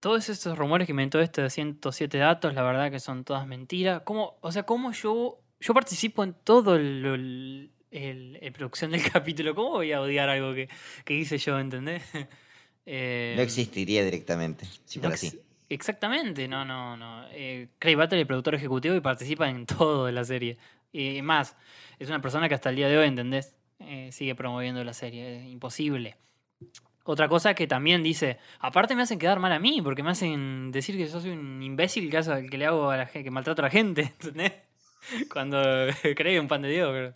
[0.02, 4.02] todos estos rumores que inventó este de 107 datos, la verdad que son todas mentiras.
[4.06, 9.02] ¿Cómo, o sea, cómo yo, yo participo en todo el, el- el- el producción del
[9.12, 9.56] capítulo?
[9.56, 10.70] ¿Cómo voy a odiar algo que,
[11.06, 12.04] que hice yo, entendés?
[12.86, 15.40] Eh, No existiría directamente, si no fuera así.
[15.70, 17.26] Exactamente, no, no, no.
[17.32, 20.58] Eh, Craig Battle es el productor ejecutivo y participa en todo de la serie.
[20.94, 21.56] Y más,
[22.00, 23.56] es una persona que hasta el día de hoy, ¿entendés?
[23.80, 25.38] Eh, sigue promoviendo la serie.
[25.38, 26.16] Es imposible.
[27.04, 30.72] Otra cosa que también dice, aparte me hacen quedar mal a mí, porque me hacen
[30.72, 33.32] decir que yo soy un imbécil que, hace- que le hago a la gente, que
[33.32, 34.54] maltrato a la gente, ¿entendés?
[35.32, 35.60] Cuando
[36.16, 36.90] Craig un pan de Dios.
[36.92, 37.14] creo.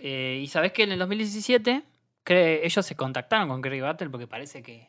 [0.00, 1.82] Eh, y sabes que en el 2017
[2.24, 4.88] cre- ellos se contactaron con Craig Battle porque parece que...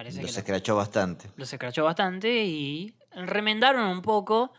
[0.00, 1.26] parece Los que escrachó bastante.
[1.36, 4.52] los escrachó bastante y remendaron un poco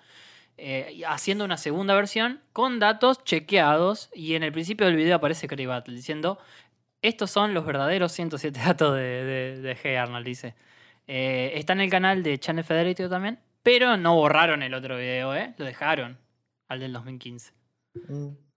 [0.58, 5.48] eh, haciendo una segunda versión con datos chequeados y en el principio del video aparece
[5.48, 6.38] Craig Battle diciendo
[7.02, 10.54] estos son los verdaderos 107 datos de, de, de Hey Arnold, dice.
[11.08, 15.34] Eh, está en el canal de Channel Federated también, pero no borraron el otro video,
[15.36, 15.56] ¿eh?
[15.58, 16.20] Lo dejaron
[16.68, 17.54] al del 2015.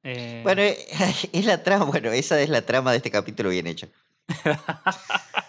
[0.03, 0.61] Eh, Bueno,
[1.33, 3.89] es la trama, bueno, esa es la trama de este capítulo bien hecha.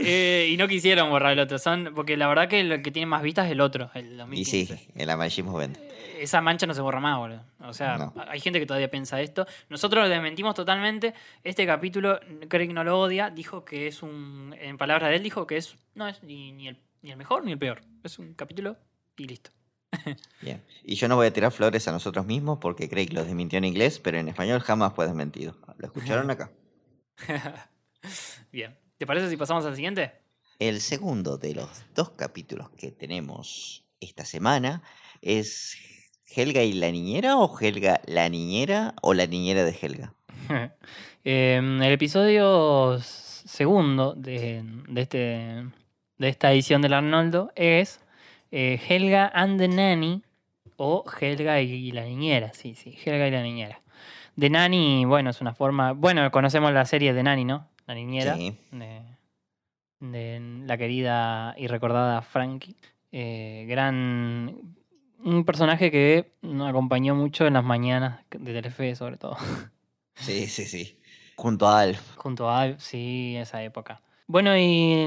[0.00, 3.06] eh, y no quisieron borrar el otro, son, porque la verdad que el que tiene
[3.06, 4.76] más vistas es el otro, el Y 2015.
[4.76, 5.80] sí, el amarillismo vende.
[6.20, 7.42] esa mancha no se borra más, boludo.
[7.60, 8.14] O sea, No.
[8.28, 9.46] hay gente que todavía piensa esto.
[9.68, 11.14] Nosotros lo desmentimos totalmente.
[11.44, 12.18] Este capítulo,
[12.48, 13.30] Craig no lo odia.
[13.30, 14.54] Dijo que es un.
[14.60, 15.76] En palabras de él, dijo que es.
[15.94, 17.80] No es ni, ni el, ni el mejor ni el peor.
[18.04, 18.76] Es un capítulo
[19.16, 19.50] y listo.
[20.42, 20.62] Bien.
[20.84, 23.64] Y yo no voy a tirar flores a nosotros mismos porque Craig los desmintió en
[23.64, 25.56] inglés, pero en español jamás fue desmentido.
[25.78, 26.50] ¿Lo escucharon acá?
[28.52, 28.76] Bien.
[28.98, 30.10] ¿Te parece si pasamos al siguiente?
[30.58, 34.82] El segundo de los dos capítulos que tenemos esta semana
[35.22, 35.76] es
[36.26, 40.14] Helga y la niñera o Helga la niñera o la niñera de Helga.
[41.24, 45.18] Em, el episodio segundo de, de este,
[46.16, 48.00] de esta edición del Arnoldo es
[48.50, 50.22] eh, Helga and the Nanny
[50.76, 52.52] o Helga y la niñera.
[52.52, 53.80] Sí, sí, Helga y la niñera.
[54.38, 55.92] The Nanny, bueno, es una forma.
[55.92, 57.68] Bueno, conocemos la serie de Nanny, ¿no?
[57.88, 58.36] La niñera.
[58.36, 58.56] Sí.
[58.70, 59.02] De,
[60.00, 62.76] de la querida y recordada Frankie.
[63.10, 64.76] Eh, gran.
[65.24, 69.36] Un personaje que nos acompañó mucho en las mañanas de Telefe, sobre todo.
[70.20, 70.98] Sí, sí, sí.
[71.36, 72.16] Junto a Alf.
[72.16, 74.02] Junto a Alf, sí, esa época.
[74.26, 75.06] Bueno, y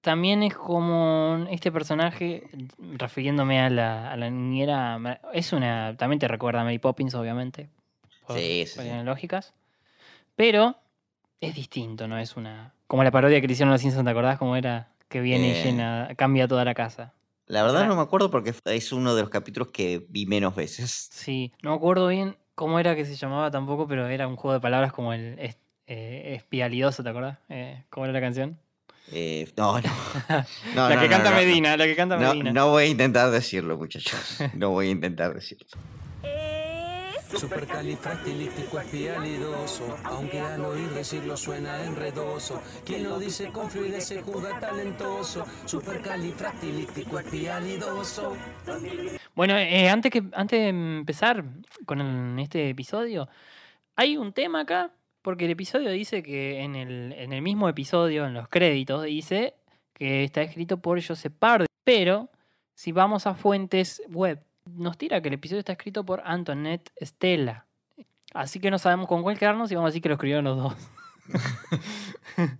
[0.00, 2.44] también es como este personaje,
[2.78, 7.68] refiriéndome a la, a la niñera, es una, también te recuerda a Mary Poppins, obviamente,
[8.28, 8.74] por Sí, sí, sí.
[8.76, 9.54] cuestiones lógicas,
[10.36, 10.76] pero
[11.42, 14.38] es distinto, no es una, como la parodia que le hicieron los Simpsons, ¿te acordás
[14.38, 14.88] cómo era?
[15.08, 15.64] Que viene Eh.
[15.64, 17.12] llena, cambia toda la casa.
[17.46, 20.54] La verdad sea- no me acuerdo porque es uno de los capítulos que vi menos
[20.54, 21.08] veces.
[21.12, 24.54] Sí, no me acuerdo bien cómo era que se llamaba tampoco, pero era un juego
[24.54, 27.38] de palabras como el es- eh, espialidoso, ¿te acordás?
[27.48, 28.58] Eh, ¿Cómo era la canción?
[29.10, 29.82] Eh, no, no.
[30.76, 31.36] No, la que no, canta no.
[31.36, 32.52] Medina, la que canta No, Medina.
[32.52, 34.38] no voy a intentar decirlo, muchachos.
[34.54, 35.66] No voy a intentar decirlo.
[37.36, 42.62] Supercalifragilisticoespialidoso, aunque al oír decirlo suena enredoso.
[42.84, 45.44] Quien lo dice con fluidez se juzga talentoso.
[45.64, 48.36] Supercalifragilisticoespialidoso.
[49.34, 51.44] Bueno, eh, antes, que, antes de empezar
[51.86, 53.28] con este episodio,
[53.96, 58.26] hay un tema acá, porque el episodio dice que en el, en el mismo episodio,
[58.26, 59.54] en los créditos, dice
[59.94, 61.66] que está escrito por Joseph Pardy.
[61.84, 62.30] Pero
[62.74, 67.66] si vamos a fuentes web nos tira que el episodio está escrito por Antoinette Stella.
[68.34, 70.56] Así que no sabemos con cuál quedarnos y vamos a decir que lo escribieron los
[70.56, 70.74] dos.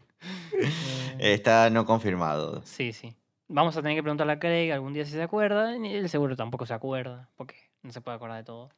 [1.18, 2.62] Eh, Está no confirmado.
[2.64, 3.14] sí, sí.
[3.48, 5.76] Vamos a tener que preguntarle a Craig algún día si se acuerda.
[5.76, 8.70] y Él seguro tampoco se acuerda, porque no se puede acordar de todo.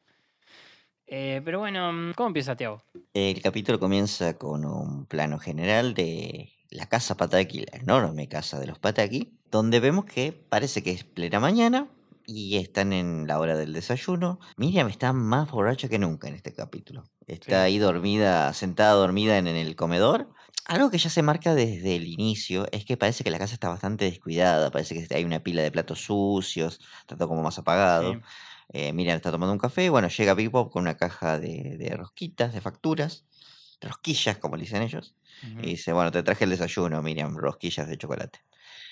[1.07, 2.81] Eh, pero bueno, ¿cómo empieza Tiago?
[3.13, 8.67] El capítulo comienza con un plano general de la casa Pataki, la enorme casa de
[8.67, 11.87] los Pataki, donde vemos que parece que es plena mañana
[12.25, 14.39] y están en la hora del desayuno.
[14.57, 17.03] Miriam está más borracha que nunca en este capítulo.
[17.27, 20.29] Está ahí dormida, sentada dormida en, en el comedor.
[20.65, 23.69] Algo que ya se marca desde el inicio es que parece que la casa está
[23.69, 28.13] bastante descuidada, parece que hay una pila de platos sucios, todo como más apagado.
[28.13, 28.19] Sí.
[28.69, 31.89] Eh, Miriam está tomando un café, bueno, llega Big Bob con una caja de, de
[31.95, 33.25] rosquitas, de facturas,
[33.79, 35.15] rosquillas, como le dicen ellos,
[35.61, 38.39] y dice, bueno, te traje el desayuno, Miriam, rosquillas de chocolate.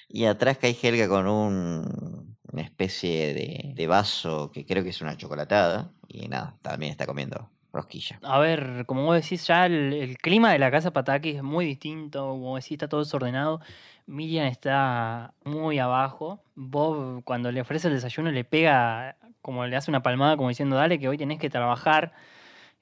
[0.09, 3.33] Y atrás cae Helga con un, una especie
[3.75, 8.19] de, vaso que creo que es una chocolatada, y nada, también está comiendo rosquilla.
[8.21, 12.29] A ver, como vos decís, ya el, clima de la casa Pataki es muy distinto.
[12.29, 13.59] Como decís, está todo desordenado.
[14.05, 16.43] Miriam está muy abajo.
[16.55, 20.75] Bob, cuando le ofrece el desayuno, le pega, como le hace una palmada, como diciendo,
[20.75, 22.13] dale, que hoy tenés que trabajar,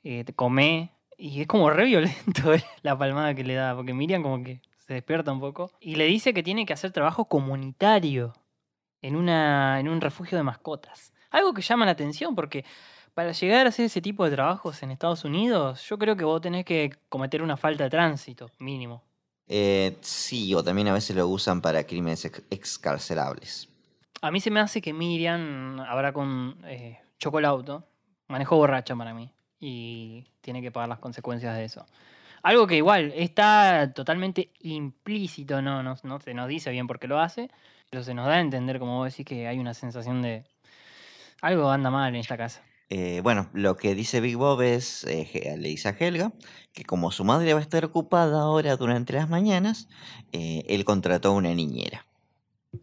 [0.04, 0.26] eh.
[1.18, 2.52] Y es como re violento
[2.82, 4.60] la palmada que le da, porque Miriam como que
[4.92, 5.72] se despierta un poco.
[5.80, 8.34] Y le dice que tiene que hacer trabajo comunitario
[9.02, 11.14] en, una, en un refugio de mascotas.
[11.30, 12.66] Algo que llama la atención porque
[13.14, 16.42] para llegar a hacer ese tipo de trabajos en Estados Unidos, yo creo que vos
[16.42, 19.02] tenés que cometer una falta de tránsito, mínimo.
[19.48, 23.70] Eh, sí, o también a veces lo usan para crímenes ex- excarcelables.
[24.22, 27.88] A mí se me hace que Miriam habrá con eh, Chocolauto,
[28.28, 31.86] manejó borracha para mí, y tiene que pagar las consecuencias de eso.
[32.44, 37.08] Algo que igual está totalmente implícito, no, no, no se nos dice bien por qué
[37.08, 37.50] lo hace,
[37.90, 40.44] pero se nos da a entender, como vos decís, que hay una sensación de
[41.42, 42.64] algo anda mal en esta casa.
[42.90, 46.34] Eh, bueno, lo que dice Big Bob es, eh, le dice a Helga,
[46.74, 49.88] que como su madre va a estar ocupada ahora durante las mañanas,
[50.34, 52.06] eh, él contrató a una niñera.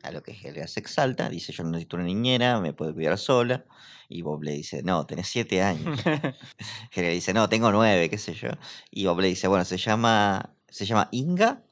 [0.02, 3.16] A lo que Helga se exalta, dice yo no necesito una niñera, me puedo cuidar
[3.18, 3.64] sola.
[4.08, 5.98] Y Bob le dice, no, tenés siete años.
[6.92, 8.50] Helga dice, no, tengo nueve, qué sé yo.
[8.90, 11.62] Y Bob le dice, bueno, se llama, se llama Inga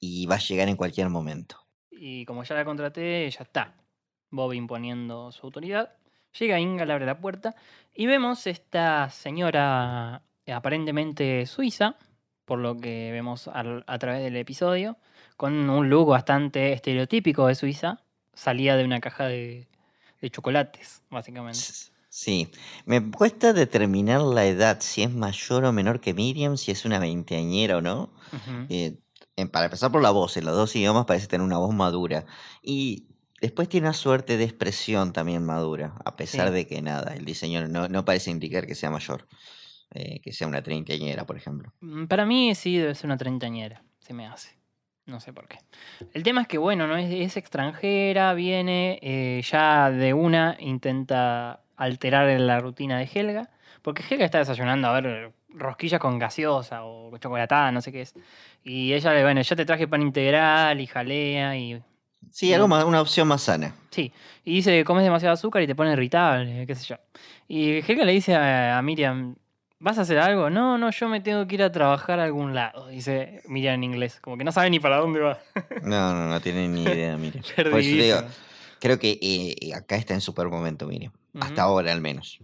[0.00, 1.56] y va a llegar en cualquier momento.
[1.90, 3.74] Y como ya la contraté, ya está.
[4.30, 5.94] Bob imponiendo su autoridad.
[6.38, 7.54] Llega Inga, le abre la puerta
[7.94, 11.96] y vemos esta señora aparentemente suiza,
[12.44, 14.96] por lo que vemos al- a través del episodio,
[15.38, 18.02] con un look bastante estereotípico de Suiza.
[18.34, 19.66] Salía de una caja de,
[20.20, 21.60] de chocolates, básicamente.
[22.10, 22.50] Sí,
[22.84, 26.98] me cuesta determinar la edad, si es mayor o menor que Miriam, si es una
[26.98, 28.12] veinteañera o no.
[28.68, 28.98] Eh,
[29.52, 32.26] para empezar por la voz, en los dos idiomas parece tener una voz madura.
[32.60, 33.06] Y
[33.40, 36.54] después tiene una suerte de expresión también madura, a pesar Sí.
[36.54, 39.28] de que nada, el diseño no, no parece indicar que sea mayor,
[39.94, 41.72] eh, que sea una treintañera, por ejemplo.
[41.80, 44.58] Mm, Para mí sí debe ser una treintañera, se me hace.
[45.08, 45.58] No sé por qué.
[46.12, 51.60] El tema es que, bueno, no es, es extranjera, viene, eh, ya de una intenta
[51.76, 53.48] alterar la rutina de Helga,
[53.80, 58.14] porque Helga está desayunando, a ver, rosquillas con gaseosa o chocolatada, no sé qué es.
[58.62, 61.82] Y ella le, bueno, ya te traje pan integral y jalea y...
[62.30, 63.74] Sí, algo más, una opción más sana.
[63.88, 64.12] Sí,
[64.44, 66.96] y dice que comes demasiado azúcar y te pone irritable, qué sé yo.
[67.46, 69.36] Y Helga le dice a, a Miriam,
[69.80, 70.50] ¿vas a hacer algo?
[70.50, 73.84] No, no, yo me tengo que ir a trabajar a algún lado, dice Miriam en
[73.84, 75.38] inglés, como que no sabe ni para dónde va.
[75.82, 77.42] No, no, no tiene ni idea, Miriam.
[77.56, 78.18] Por eso digo,
[78.80, 81.12] creo que eh, acá está en su peor momento, Miriam.
[81.40, 82.38] Hasta ahora al menos.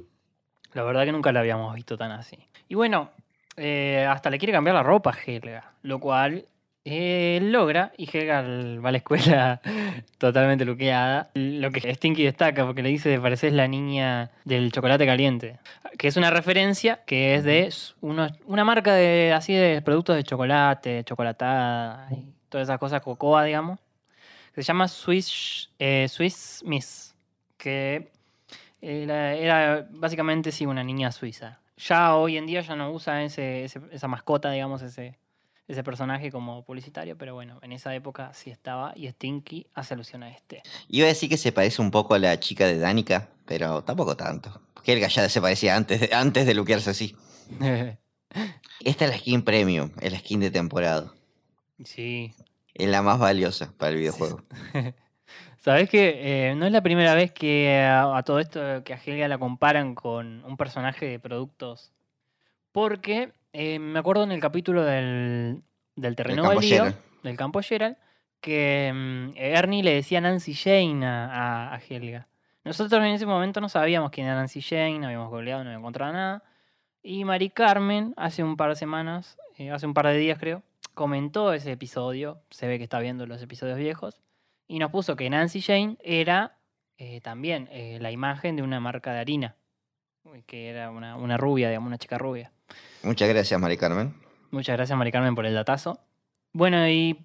[0.72, 2.38] La verdad que nunca la habíamos visto tan así.
[2.68, 3.10] Y bueno,
[3.56, 6.46] eh, hasta le quiere cambiar la ropa a Helga, lo cual
[6.84, 8.42] eh, logra y Helga
[8.82, 9.60] va a la escuela
[10.18, 11.30] totalmente luqueada.
[11.34, 15.58] Lo que Stinky destaca porque le dice pareces la niña del chocolate caliente,
[15.98, 17.72] que es una referencia que es de
[18.02, 23.44] unos- una marca de así de productos de chocolate, chocolatada y todas esas cosas, cocoa,
[23.44, 23.80] digamos,
[24.54, 27.14] que se llama Swiss, eh, Swiss Miss,
[27.56, 28.10] que
[28.80, 31.58] era, era básicamente sí una niña suiza.
[31.76, 35.18] Ya hoy en día ya no usa ese, ese- esa mascota, digamos, ese,
[35.66, 40.22] ese personaje como publicitario, pero bueno, en esa época sí estaba y Stinky hace alusión
[40.22, 40.62] a este.
[40.88, 44.16] Iba a decir que se parece un poco a la chica de Danica, pero tampoco
[44.16, 44.60] tanto.
[44.84, 47.16] Helga ya se parecía antes de, antes de luquearse así.
[48.80, 51.12] Esta es la skin premium, es la skin de temporada.
[51.84, 52.34] sí.
[52.74, 54.42] Es la más valiosa para el videojuego.
[55.58, 59.28] Sabes que no es la primera vez que a, a todo esto que a Helga
[59.28, 61.92] la comparan con un personaje de productos.
[62.72, 65.62] Porque eh, me acuerdo en el capítulo del,
[65.96, 66.96] del terreno campo baldío, Gerald.
[67.22, 67.96] del campo Gerald,
[68.40, 71.24] que mm, Ernie le decía Nancy Jane a,
[71.70, 72.28] a- a Helga.
[72.64, 75.82] Nosotros en ese momento no sabíamos quién era Nancy Jane, no habíamos googleado, no habíamos
[75.84, 76.42] encontrado nada.
[77.02, 80.62] Y Mari Carmen, hace un par de semanas, eh, hace un par de días creo,
[80.94, 82.40] comentó ese episodio.
[82.50, 84.20] Se ve que está viendo los episodios viejos.
[84.66, 86.56] Y nos puso que Nancy Jane era
[86.96, 89.56] eh, también eh, la imagen de una marca de harina.
[90.46, 92.50] Que era una, una rubia, digamos, una chica rubia.
[93.02, 94.14] Muchas gracias, Mari Carmen.
[94.50, 96.00] Muchas gracias, Mari Carmen, por el datazo.
[96.52, 97.18] Bueno, y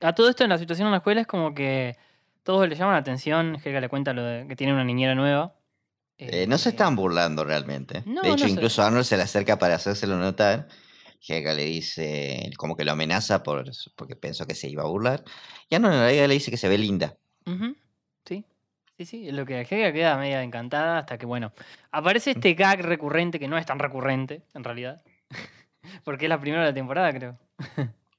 [0.00, 1.96] a todo esto en la situación en la escuela es como que
[2.42, 3.56] todos le llaman la atención.
[3.62, 5.54] Helga le cuenta lo de que tiene una niñera nueva.
[6.18, 8.02] Eh, no se están burlando realmente.
[8.06, 10.68] No, de hecho, no se- incluso Arnold se le acerca para hacérselo notar.
[11.26, 15.22] Helga le dice, como que lo amenaza por, porque pensó que se iba a burlar.
[15.68, 17.16] Y Arnold en realidad le dice que se ve linda.
[18.24, 18.44] Sí,
[18.96, 19.28] sí, sí.
[19.28, 21.52] es Lo que Helga queda media encantada hasta que, bueno,
[21.90, 25.02] aparece este gag recurrente que no es tan recurrente, en realidad.
[26.04, 27.38] Porque es la primera de la temporada, creo.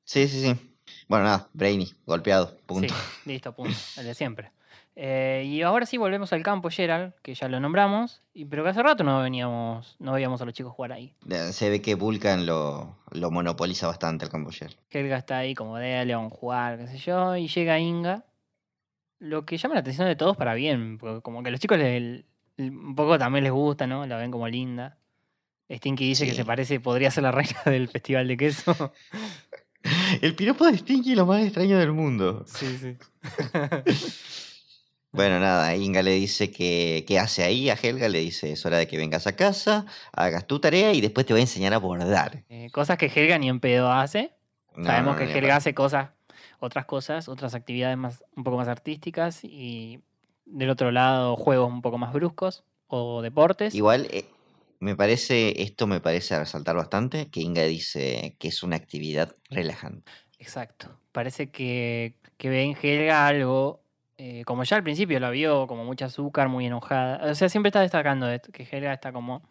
[0.04, 0.76] Sí, sí, sí.
[1.08, 2.94] Bueno, nada, Brainy, golpeado, punto.
[2.94, 3.78] Sí, listo, punto.
[3.98, 4.52] El de siempre.
[4.96, 8.70] Eh, y ahora sí volvemos al campo, Gerald, que ya lo nombramos, y, pero que
[8.70, 11.16] hace rato no veníamos, no veíamos a los chicos jugar ahí.
[11.52, 14.76] Se ve que Vulcan lo, lo monopoliza bastante el camboyer.
[14.92, 18.24] Helga está ahí como de León jugar, qué sé yo, y llega Inga.
[19.24, 21.80] Lo que llama la atención de todos para bien, porque como que a los chicos
[22.58, 24.06] un poco también les gusta, ¿no?
[24.06, 24.98] La ven como linda.
[25.72, 28.94] Stinky dice que se parece, podría ser la reina del festival de queso.
[30.22, 32.46] El piropo de Stinky lo más extraño del mundo.
[32.48, 32.98] Sí, sí.
[35.14, 38.80] Bueno, nada, Inga le dice que qué hace ahí a Helga, le dice es hora
[38.80, 41.78] de que vengas a casa, hagas tu tarea y después te voy a enseñar a
[41.78, 42.44] bordar.
[42.50, 44.34] Eh, cosas que Helga ni en pedo hace.
[44.76, 46.10] No, Sabemos no, que Helga hace cosas,
[46.64, 50.00] otras cosas, otras actividades más, un poco más artísticas y
[50.46, 53.76] del otro lado juegos un poco más bruscos o deportes.
[53.76, 54.26] Igual, eh,
[54.80, 60.12] me parece, esto me parece resaltar bastante, que Inga dice que es una actividad relajante.
[60.40, 60.98] Exacto.
[61.12, 63.82] Parece que, que ve en Helga algo,
[64.18, 67.30] eh, como ya al principio la vio, como mucha azúcar, muy enojada.
[67.30, 69.42] O sea, siempre está destacando esto, que Helga está como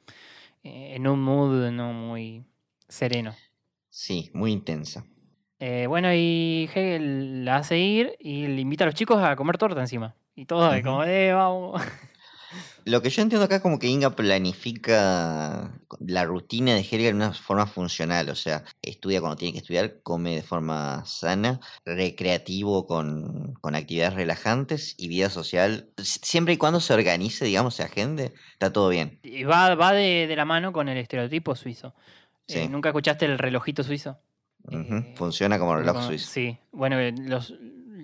[0.62, 2.42] eh, en un mood no muy
[2.88, 3.34] sereno.
[3.90, 5.04] Sí, muy intensa.
[5.64, 9.58] Eh, bueno, y Hegel la hace ir y le invita a los chicos a comer
[9.58, 10.12] torta encima.
[10.34, 10.88] Y todo de Ujú.
[10.88, 11.80] como, eh, vamos.
[12.84, 17.14] Lo que yo entiendo acá es como que Inga planifica la rutina de Helga de
[17.14, 22.84] una forma funcional, o sea, estudia cuando tiene que estudiar, come de forma sana, recreativo
[22.88, 27.84] con, con actividades relajantes y vida social, si- siempre y cuando se organice, digamos, se
[27.84, 29.20] agende, está todo bien.
[29.22, 31.94] Y va, va de, de la mano con el estereotipo suizo.
[32.48, 32.68] Eh.
[32.68, 34.18] ¿Nunca escuchaste el relojito suizo?
[34.70, 36.30] Eh, Funciona como reloj Como- suizo.
[36.30, 37.54] Sí, bueno, eh, los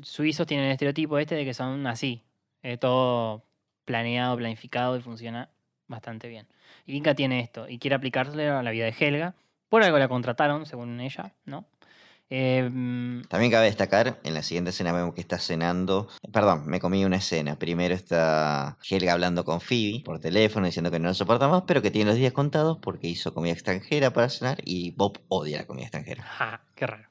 [0.02, 2.22] suizos tienen el estereotipo este de que son así,
[2.62, 3.44] eh, todo
[3.84, 5.48] planeado, planificado y funciona
[5.86, 6.46] bastante bien.
[6.86, 9.34] Y Inca tiene esto y quiere aplicárselo a la vida de Helga.
[9.68, 11.64] Por algo la contrataron, según ella, ¿no?
[12.30, 16.08] Eh, mm, También cabe destacar, en la siguiente escena vemos que está cenando.
[16.32, 17.58] Perdón, me comí una escena.
[17.58, 21.80] Primero está Helga hablando con Phoebe por teléfono diciendo que no lo soporta más, pero
[21.80, 25.66] que tiene los días contados porque hizo comida extranjera para cenar y Bob odia la
[25.66, 26.22] comida extranjera.
[26.24, 27.08] ja, qué raro.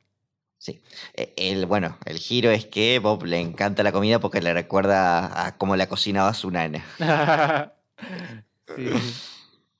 [0.59, 0.81] Sí.
[1.13, 5.45] Eh, El, bueno, el giro es que Bob le encanta la comida porque le recuerda
[5.47, 6.83] a cómo la cocinaba su nana.
[8.75, 9.13] Sí, sí.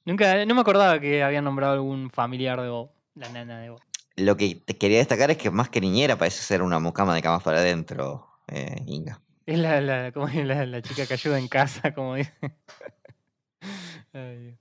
[0.05, 3.81] Nunca, no me acordaba que habían nombrado algún familiar de Bob, la nana de Bob.
[4.17, 7.21] Lo que te quería destacar es que más que niñera parece ser una mucama de
[7.21, 9.21] camas para adentro, eh, Inga.
[9.45, 12.33] Es la, la, como la, la chica que ayuda en casa, como dice.
[14.13, 14.57] Ay.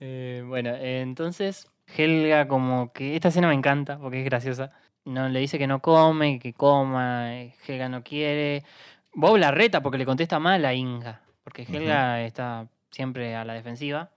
[0.00, 3.14] Eh, bueno, eh, entonces Helga como que...
[3.14, 4.72] Esta escena me encanta porque es graciosa.
[5.04, 7.32] No, le dice que no come, que coma,
[7.66, 8.64] Helga no quiere.
[9.14, 11.62] Bob la reta porque le contesta mal a Inga, porque.
[11.62, 14.10] Helga está siempre a la defensiva.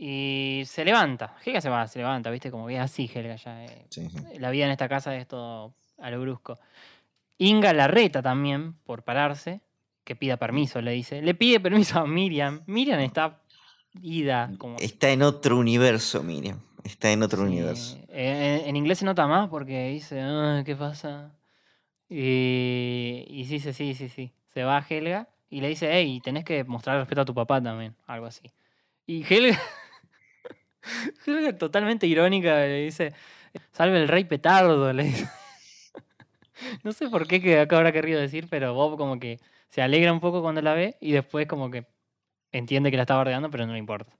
[0.00, 2.52] Y se levanta, Helga se va, se levanta, ¿viste?
[2.52, 3.64] Como que así Helga ya.
[3.64, 4.38] eh, Sí, sí.
[4.38, 6.56] la vida en esta casa es todo a lo brusco.
[7.38, 9.60] Inga la reta también por pararse,
[10.04, 11.20] que pida permiso, le dice.
[11.20, 12.62] Le pide permiso a Miriam.
[12.66, 13.40] Miriam está
[14.00, 14.76] ida como...
[14.78, 16.60] Está en otro universo, Miriam.
[16.84, 17.98] Está en otro Sí, universo.
[18.08, 21.32] eh, En, inglés se nota más porque dice, "Ah, ¿qué pasa?
[22.08, 24.32] Y, y sí, sí, sí, sí, sí.
[24.54, 27.94] Se va Helga y le dice, hey, tenés que mostrar respeto a tu papá también,
[28.06, 28.50] algo así.
[29.06, 29.58] Y Helga
[31.58, 33.12] totalmente irónica le dice,
[33.72, 35.28] salve el rey petardo, le dice.
[36.82, 40.12] No sé por qué que acá habrá querido decir, pero Bob como que se alegra
[40.12, 41.86] un poco cuando la ve y después como que
[42.50, 44.12] entiende que la está bardeando, pero no le importa.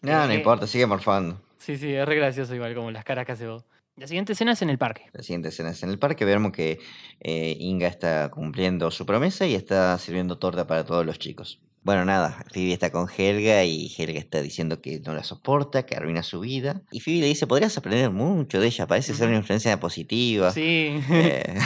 [0.00, 1.42] No, no importa, sigue morfando.
[1.58, 3.64] Sí, sí, es re gracioso igual como las caras que hace Bob.
[3.96, 5.06] La siguiente escena es en el parque.
[5.12, 6.24] La siguiente escena es en el parque.
[6.24, 6.78] Vemos que
[7.18, 11.60] eh, Inga está cumpliendo su promesa y está sirviendo torta para todos los chicos.
[11.88, 15.96] Bueno, nada, Phoebe está con Helga y Helga está diciendo que no la soporta, que
[15.96, 16.82] arruina su vida.
[16.90, 20.52] Y Phoebe le dice, podrías aprender mucho de ella, parece ser una influencia positiva.
[20.52, 21.00] Sí.
[21.10, 21.58] Eh,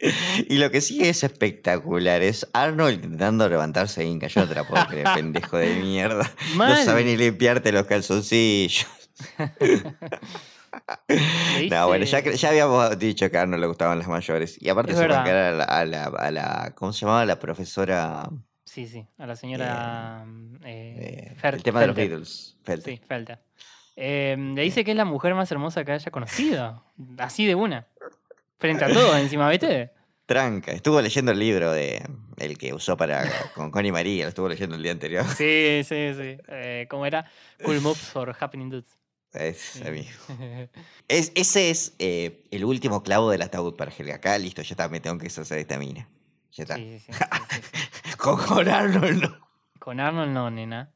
[0.48, 4.26] Y lo que sí es espectacular es Arnold intentando levantarse a Inca.
[4.26, 6.28] Yo no te la puedo creer, pendejo de mierda.
[6.56, 8.88] No sabe ni limpiarte los calzoncillos.
[11.70, 14.60] No, bueno, ya, ya habíamos dicho que a Arnold le gustaban las mayores.
[14.60, 17.24] Y aparte Es se bancara a a la, a la- ¿Cómo se llamaba?
[17.24, 18.28] La profesora.
[18.74, 20.26] Sí, sí, a la señora
[20.64, 21.94] eh, eh, Fer- el tema de los.
[21.94, 22.56] Beatles.
[22.84, 23.38] Sí, Felter.
[23.94, 26.84] Eh, le dice que es la mujer más hermosa que haya conocido.
[27.18, 27.86] Así de una.
[28.58, 29.92] Frente a todo, encima, ¿viste?
[30.26, 30.72] Tranca.
[30.72, 32.02] Estuvo leyendo el libro de
[32.38, 34.24] el que usó para con Connie María.
[34.24, 35.24] Lo estuvo leyendo el día anterior.
[35.24, 36.36] Sí, sí, sí.
[36.48, 37.30] Eh, ¿Cómo era?
[37.62, 38.98] Cool moves for happening dudes.
[39.32, 39.80] Es.
[41.08, 44.16] Es- ese es eh, el último clavo del ataúd para Helga.
[44.16, 46.08] Acá, listo, ya está, me tengo que deshacer de esta mina.
[46.50, 46.74] Ya está.
[46.74, 47.18] Sí, sí, sí.
[48.24, 49.48] Con, con Arnold no.
[49.78, 50.90] Con Arnold no, nena.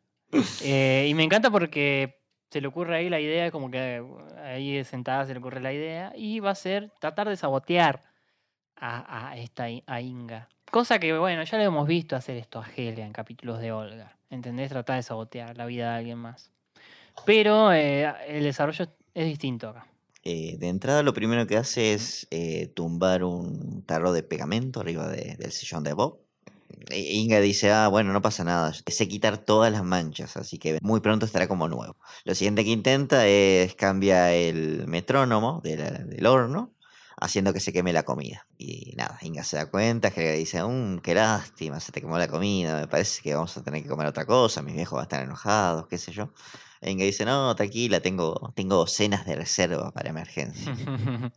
[0.62, 4.02] Eh, y me encanta porque se le ocurre ahí la idea, como que
[4.42, 8.02] ahí sentada se le ocurre la idea, y va a ser tratar de sabotear
[8.76, 10.48] a, a esta a Inga.
[10.70, 14.16] Cosa que, bueno, ya lo hemos visto hacer esto a Helga en capítulos de Olga.
[14.30, 14.70] ¿Entendés?
[14.70, 16.50] Tratar de sabotear la vida de alguien más.
[17.26, 19.86] Pero eh, el desarrollo es distinto acá.
[20.22, 25.08] Eh, de entrada, lo primero que hace es eh, tumbar un tarro de pegamento arriba
[25.08, 26.20] de- del sillón de Bob.
[26.90, 30.78] E- Inga dice, ah, bueno, no pasa nada, sé quitar todas las manchas, así que
[30.82, 31.96] muy pronto estará como nuevo.
[32.24, 36.74] Lo siguiente que intenta es cambia el metrónomo de la- del horno,
[37.20, 38.46] haciendo que se queme la comida.
[38.58, 42.28] Y nada, Inga se da cuenta, Helga dice, mmm, qué lástima, se te quemó la
[42.28, 45.04] comida, me parece que vamos a tener que comer otra cosa, mis viejos van a
[45.04, 46.32] estar enojados, qué sé yo.
[46.80, 50.72] E Inga dice, no, tranquila, tengo, tengo cenas de reserva para emergencia.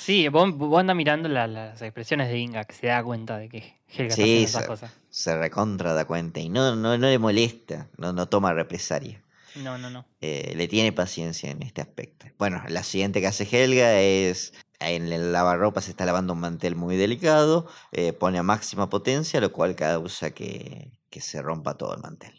[0.00, 3.48] sí, vos, vos anda mirando la- las expresiones de Inga, que se da cuenta de
[3.48, 4.92] que Helga Sí, haciendo esas se, cosas.
[5.10, 9.22] se recontra da cuenta y no, no, no le molesta, no, no toma represalia.
[9.56, 10.06] No, no, no.
[10.20, 12.26] eh, le tiene paciencia en este aspecto.
[12.38, 16.76] Bueno, la siguiente que hace Helga es en el lavarropa se está lavando un mantel
[16.76, 21.94] muy delicado, eh, pone a máxima potencia, lo cual causa que, que se rompa todo
[21.94, 22.32] el mantel.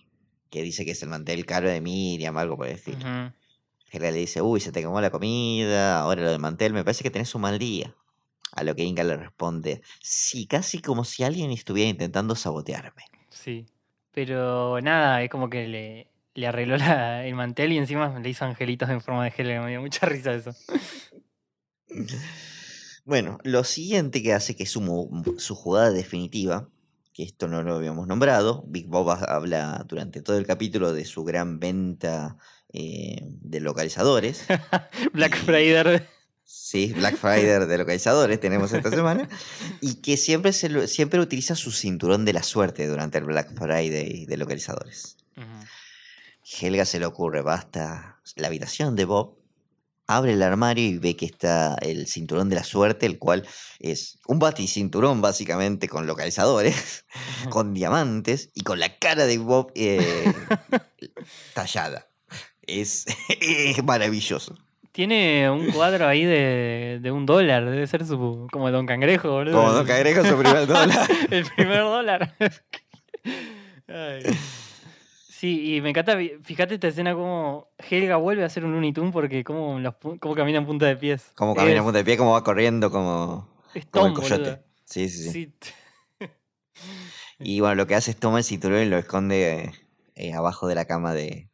[0.49, 3.05] Que dice que es el mantel caro de Miriam, algo por el estilo.
[3.91, 7.03] Helga le dice, uy, se te quemó la comida, ahora lo del mantel, me parece
[7.03, 7.93] que tenés un mal día.
[8.53, 13.03] A lo que Inga le responde, sí, casi como si alguien estuviera intentando sabotearme.
[13.29, 13.65] Sí.
[14.13, 18.43] Pero nada, es como que le, le arregló la- el mantel y encima le hizo
[18.45, 19.61] angelitos en forma de Helga.
[19.61, 20.51] Me dio mucha risa eso.
[23.05, 26.69] Bueno, lo siguiente que hace, que es su, su jugada definitiva,
[27.13, 31.03] que esto no lo habíamos nombrado, Big Bob ha- habla durante todo el capítulo de
[31.05, 32.37] su gran venta
[32.73, 34.45] eh, de localizadores.
[35.13, 36.07] Black Friday.
[36.43, 39.27] Sí, Black Friday de localizadores tenemos esta semana.
[39.79, 44.25] Y que siempre, se siempre utiliza su cinturón de la suerte durante el Black Friday
[44.25, 45.17] de localizadores.
[46.59, 49.37] Helga se le ocurre, basta la habitación de Bob,
[50.07, 53.47] abre el armario y ve que está el cinturón de la suerte, el cual
[53.79, 57.05] es un baticinturón básicamente con localizadores,
[57.49, 60.33] con diamantes y con la cara de Bob eh,
[61.53, 62.10] tallada.
[62.63, 63.05] Es,
[63.39, 64.57] es maravilloso.
[64.91, 67.69] Tiene un cuadro ahí de, de un dólar.
[67.69, 69.55] Debe ser su, como Don Cangrejo, boludo.
[69.55, 71.09] Como Don Cangrejo, su primer dólar.
[71.31, 72.35] el primer dólar.
[73.87, 74.23] Ay.
[75.29, 79.11] Sí, y me encanta, fíjate esta escena como Helga vuelve a hacer un Looney Tunes
[79.11, 79.95] porque como, los,
[80.35, 81.31] camina en punta de pies.
[81.35, 84.35] Como camina en punta de pie, como va corriendo, como, Es como el coyote.
[84.35, 84.59] boludo.
[84.85, 85.31] Sí, sí, sí.
[85.31, 86.27] Sí.
[87.39, 89.71] Y bueno, lo que hace es toma el cinturón y lo esconde
[90.15, 91.49] eh, abajo de la cama de,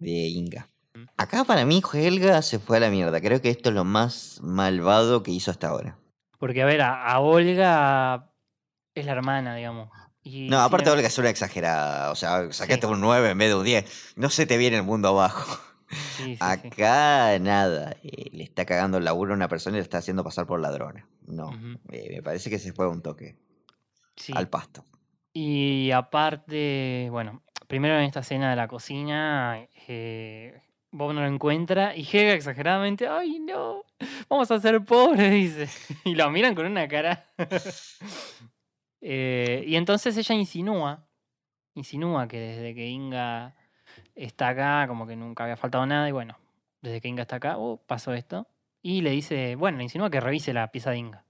[0.00, 0.68] de Inga.
[1.16, 3.20] Acá para mí Helga se fue a la mierda.
[3.20, 5.96] Creo que esto es lo más malvado que hizo hasta ahora.
[6.38, 8.30] Porque, a ver, a, a Olga
[8.94, 9.88] es la hermana, digamos.
[10.22, 12.10] Y No, aparte Olga es una exagerada.
[12.10, 12.92] O sea, sacaste Sí.
[12.92, 14.14] un 9 en vez de un 10.
[14.16, 15.58] No se te viene el mundo abajo.
[15.90, 16.36] Sí, sí, sí.
[16.40, 17.96] Acá nada.
[18.02, 20.60] eh, le está cagando el laburo a una persona y le está haciendo pasar por
[20.60, 21.06] ladrona.
[21.26, 21.50] No.
[21.90, 23.36] Eh, me parece que se fue un toque
[24.16, 24.32] Sí.
[24.36, 24.84] al pasto.
[25.32, 30.60] Y aparte, bueno, primero en esta escena de la cocina, eh,
[30.92, 33.84] Bob no lo encuentra y Helga exageradamente, ay no,
[34.28, 35.68] vamos a ser pobres, dice.
[36.04, 37.26] Y lo miran con una cara.
[39.02, 41.08] Eh, y entonces ella insinúa,
[41.74, 43.56] insinúa que desde que Inga
[44.14, 46.36] está acá, como que nunca había faltado nada, y bueno,
[46.82, 48.46] desde que Inga está acá, oh, pasó esto.
[48.82, 51.24] Y le dice, bueno, le insinúa que revise la pieza de Inga.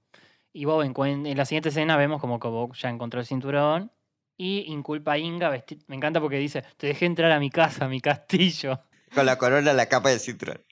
[0.52, 3.92] Y Bob en la siguiente escena vemos como que Bob ya encontró el cinturón
[4.40, 5.50] y inculpa a Inga.
[5.50, 8.80] vesti- Me encanta porque dice, te dejé entrar a mi casa, a mi castillo.
[9.14, 10.62] Con la corona la capa del cinturón.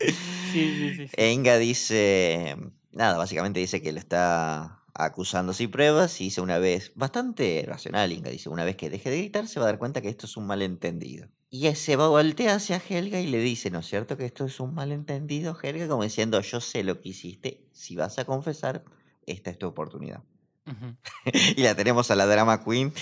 [0.00, 1.06] Sí, sí, sí.
[1.08, 1.14] sí.
[1.16, 2.56] E Inga dice,
[2.90, 8.12] nada, básicamente dice que lo está acusando sin pruebas y dice una vez, bastante racional
[8.12, 10.24] Inga, dice, una vez que deje de gritar se va a dar cuenta que esto
[10.26, 11.28] es un malentendido.
[11.50, 14.58] Y se va voltea hacia Helga y le dice, ¿no es cierto que esto es
[14.58, 15.86] un malentendido, Helga?
[15.86, 18.84] Como diciendo, yo sé lo que hiciste, si vas a confesar,
[19.26, 20.22] esta es tu oportunidad.
[21.56, 22.92] Y la tenemos a la drama queen,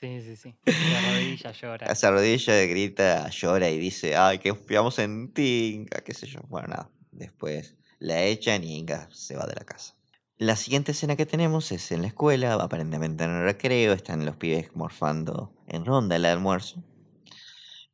[0.00, 0.56] Sí, sí, sí.
[0.66, 1.86] Se arrodilla, llora.
[1.86, 6.40] hace rodilla, grita, llora y dice, ay, que confiamos en ti, qué sé yo.
[6.48, 9.94] Bueno, nada, después la echan y Inga se va de la casa.
[10.38, 14.36] La siguiente escena que tenemos es en la escuela, aparentemente en el recreo, están los
[14.36, 16.82] pibes morfando en ronda el almuerzo.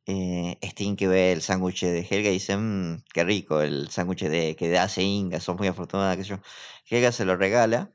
[0.07, 4.23] Eh, Sting que ve el sándwich de Helga y dice, "Mm, qué rico el sándwich
[4.23, 6.39] de, que hace Inga, sos muy afortunada, qué sé yo.
[6.89, 7.91] Helga se lo regala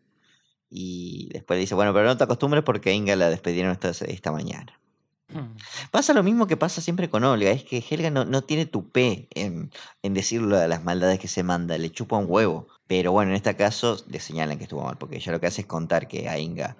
[0.76, 3.90] y después le dice, bueno, pero no te acostumbres porque a Inga la despidieron esta,
[3.90, 4.80] esta mañana.
[5.28, 5.56] Mm.
[5.92, 9.28] Pasa lo mismo que pasa siempre con Olga, es que Helga no, no tiene tupé
[9.34, 9.70] en,
[10.02, 12.66] en decirlo de las maldades que se manda, le chupa un huevo.
[12.88, 15.60] Pero bueno, en este caso le señalan que estuvo mal, porque ella lo que hace
[15.60, 16.76] es contar que a Inga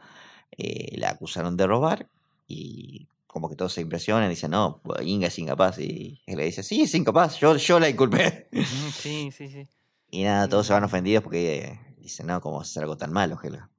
[0.59, 2.09] eh, la acusaron de robar
[2.49, 5.79] y como que todos se impresionan y dicen, no, Inga es incapaz.
[5.79, 8.49] Y Helga dice, sí, es incapaz, yo, yo la inculpé.
[8.93, 9.69] Sí, sí, sí.
[10.11, 13.39] Y nada, todos se van ofendidos porque eh, dicen, no, ¿cómo hacer algo tan malo,
[13.41, 13.71] Helga?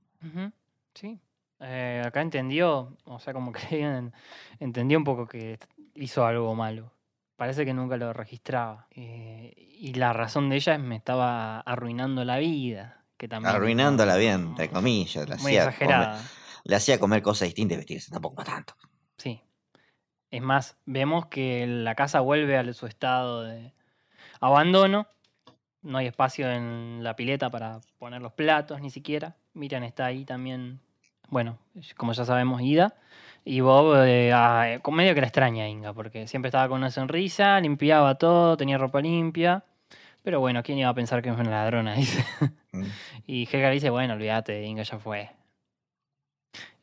[0.94, 1.20] Sí.
[1.60, 4.14] Eh, acá entendió, o sea, como que en-
[4.60, 5.60] entendió un poco que
[5.96, 6.92] hizo algo malo.
[7.38, 8.88] Parece que nunca lo registraba.
[8.92, 13.04] Eh, y la razón de ella es me estaba arruinando la vida.
[13.18, 16.22] Que también Arruinándola no- bien, entre comillas, la muy hacía, comer, exagerada.
[16.66, 18.74] le hacía comer cosas distintas y vestirse, tampoco para tanto.
[19.18, 19.42] Sí.
[20.32, 23.74] Es más, vemos que la casa vuelve a su estado de
[24.42, 25.08] abandono.
[25.86, 29.36] No hay espacio en la pileta para poner los platos, ni siquiera.
[29.54, 30.80] Miriam está ahí también.
[31.30, 31.60] Bueno,
[31.96, 32.96] como ya sabemos, Ida.
[33.44, 36.90] Y Bob, eh, ah, eh, medio que la extraña Inga, porque siempre estaba con una
[36.90, 39.64] sonrisa, limpiaba todo, tenía ropa limpia.
[40.24, 41.94] Pero bueno, ¿quién iba a pensar que es una ladrona?
[41.96, 42.26] Dice.
[42.72, 42.84] Mm.
[43.28, 45.30] Y Helga dice, bueno, olvídate, Inga ya fue.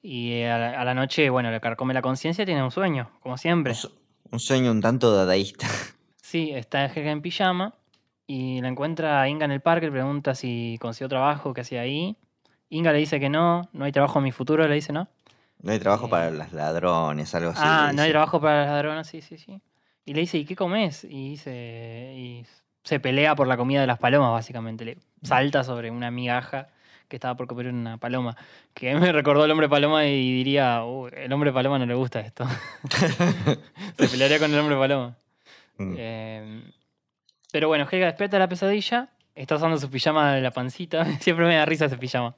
[0.01, 2.71] Y eh, a la, a la noche, bueno, le carcome la conciencia y tiene un
[2.71, 3.75] sueño, como siempre.
[4.31, 5.67] Un sueño un tanto dadaísta.
[6.23, 7.75] Sí, está Helga en pijama
[8.27, 11.81] y la encuentra a Inga en el parque, le pregunta si consiguió trabajo, qué hacía
[11.83, 12.17] ahí.
[12.71, 15.09] Inga le dice que no, no hay trabajo en mi futuro, le dice no.
[15.61, 17.61] No hay trabajo Eh, para los ladrones, algo así.
[17.63, 19.61] ah, no hay trabajo para las ladronas, sí, sí, sí.
[20.05, 21.05] Y le dice, ¿y qué comes?
[21.05, 22.45] Y dice, y
[22.83, 24.85] se pelea por la comida de las palomas, básicamente.
[24.85, 26.69] Le salta sobre una migaja
[27.07, 28.37] que estaba por comer una paloma.
[28.75, 32.19] Que me recordó el hombre paloma y diría, "Uh, el hombre paloma no le gusta
[32.21, 32.45] esto.
[33.99, 35.17] se pelearía con el hombre paloma.
[35.79, 35.95] Mm.
[35.97, 36.63] Eh,
[37.53, 39.11] pero bueno, Helga despierta de la pesadilla.
[39.35, 41.05] Está usando su pijama de la pancita.
[41.21, 42.35] Siempre me da risa ese pijama.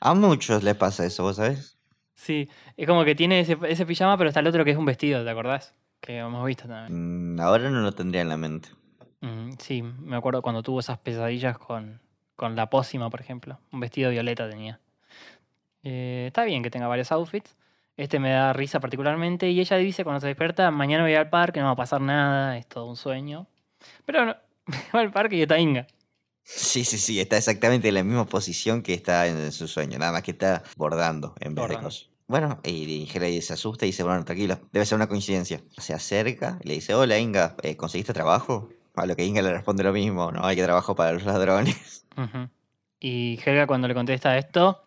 [0.00, 1.76] A muchos les pasa eso, ¿vos sabés?
[2.14, 4.84] Sí, es como que tiene ese, ese pijama, pero está el otro que es un
[4.84, 5.74] vestido, ¿te acordás?
[6.00, 7.34] Que hemos visto también.
[7.34, 8.70] Mm, ahora no lo tendría en la mente.
[9.20, 12.00] Mm, sí, me acuerdo cuando tuvo esas pesadillas con,
[12.36, 13.58] con la pócima, por ejemplo.
[13.72, 14.80] Un vestido violeta tenía.
[15.82, 17.56] Eh, está bien que tenga varios outfits.
[17.96, 19.50] Este me da risa particularmente.
[19.50, 22.56] Y ella dice cuando se despierta, mañana voy al parque, no va a pasar nada,
[22.56, 23.46] es todo un sueño.
[24.06, 24.36] Pero no,
[24.94, 25.86] va al parque y está Inga.
[26.44, 30.12] Sí, sí, sí, está exactamente en la misma posición que está en su sueño, nada
[30.12, 32.08] más que está bordando en vez de cosas.
[32.26, 35.60] Bueno, y, Helga se asusta y dice, bueno, tranquilo, debe ser una coincidencia.
[35.76, 38.70] Se acerca y le dice, hola Inga, eh, ¿conseguiste trabajo?
[38.94, 42.06] A lo que Inga le responde lo mismo, no hay que trabajo para los ladrones.
[43.04, 44.84] Y Helga cuando le contesta esto,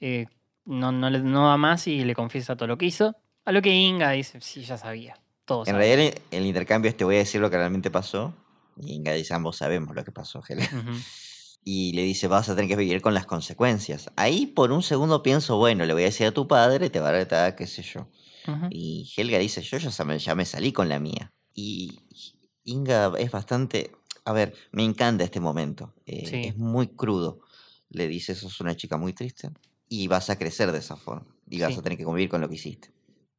[0.00, 0.26] eh,
[0.66, 3.16] no, no, le- no da más y le confiesa todo lo que hizo.
[3.44, 5.18] A lo que Inga dice, sí, ya sabía.
[5.60, 5.78] En sabía".
[5.96, 8.34] realidad el, el intercambio es te voy a decir lo que realmente pasó.
[8.78, 10.64] Y Inga dice, ambos sabemos lo que pasó, Helga.
[10.72, 10.90] Ujú.
[11.68, 14.08] Y le dice, vas a tener que vivir con las consecuencias.
[14.14, 17.08] Ahí por un segundo pienso, bueno, le voy a decir a tu padre, te va
[17.08, 18.08] a retar, qué sé yo.
[18.70, 21.32] Y Helga dice, yo ya, me- ya me salí con la mía.
[21.54, 21.98] Y
[22.62, 23.90] Inga es bastante...
[24.24, 25.92] A ver, me encanta este momento.
[26.06, 26.40] eh, Sí.
[26.50, 27.40] Es muy crudo.
[27.90, 29.50] Le dice, sos una chica muy triste
[29.88, 31.26] y vas a crecer de esa forma.
[31.50, 32.92] Y vas a tener que convivir con lo que hiciste.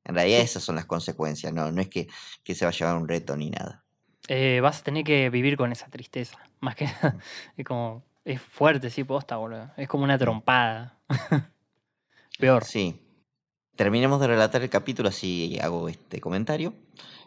[0.07, 2.07] En realidad esas son las consecuencias, no, no es que,
[2.41, 3.83] que se va a llevar un reto ni nada.
[4.29, 6.37] Eh, vas a tener que vivir con esa tristeza.
[6.61, 7.17] Más que nada.
[7.55, 8.05] Es como.
[8.23, 9.71] Es fuerte, sí, posta, boludo.
[9.77, 10.97] Es como una trompada.
[12.39, 12.63] Peor.
[12.63, 13.01] Sí.
[13.75, 16.73] Terminemos de relatar el capítulo, así hago este comentario.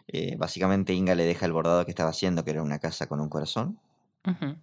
[0.07, 3.19] Eh, básicamente Inga le deja el bordado que estaba haciendo, que era una casa con
[3.19, 3.79] un corazón,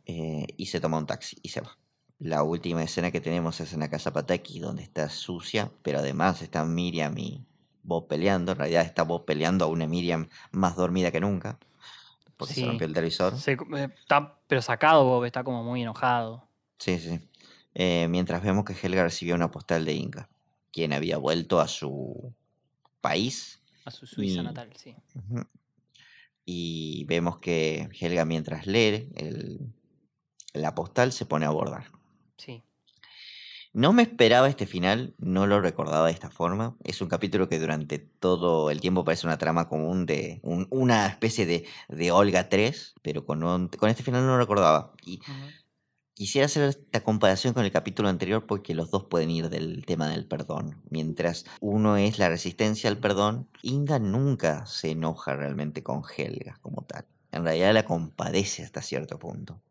[0.04, 1.78] eh, y se toma un taxi y se va.
[2.18, 6.42] La última escena que tenemos es en la casa Pataki, donde está sucia, pero además
[6.42, 7.47] están Miriam y
[7.88, 8.52] Bob peleando.
[8.52, 11.58] En realidad está Bob peleando a una Miriam más dormida que nunca,
[12.36, 13.36] porque se rompió el televisor.
[13.38, 16.46] Se- eh, está, pero sacado, Bob, está como muy enojado.
[16.78, 17.18] Sí, sí.
[17.74, 20.28] Eh, mientras vemos que Helga recibió una postal de Inga,
[20.70, 22.32] quien había vuelto a su
[23.00, 24.94] país A su Suiza Y- natal, sí.
[26.44, 29.72] Y vemos que Helga mientras lee el-
[30.52, 31.86] la postal se pone a abordar.
[32.36, 32.62] Sí.
[33.78, 36.76] No me esperaba este final, no lo recordaba de esta forma.
[36.82, 41.06] Es un capítulo que durante todo el tiempo parece una trama común de un- una
[41.06, 44.94] especie de, de Olga 3, pero con, un- con este final no lo recordaba.
[45.06, 45.20] Y.
[46.14, 50.08] Quisiera hacer esta comparación con el capítulo anterior porque los dos pueden ir del tema
[50.08, 50.82] del perdón.
[50.90, 56.82] Mientras uno es la resistencia al perdón, Inga nunca se enoja realmente con Helga como
[56.82, 57.06] tal.
[57.30, 59.62] En realidad la compadece hasta cierto punto.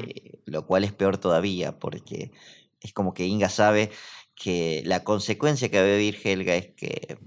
[0.00, 2.32] Eh, lo cual es peor todavía porque
[2.80, 3.90] es como que Inga sabe
[4.34, 7.18] que la consecuencia que va a vivir Helga es que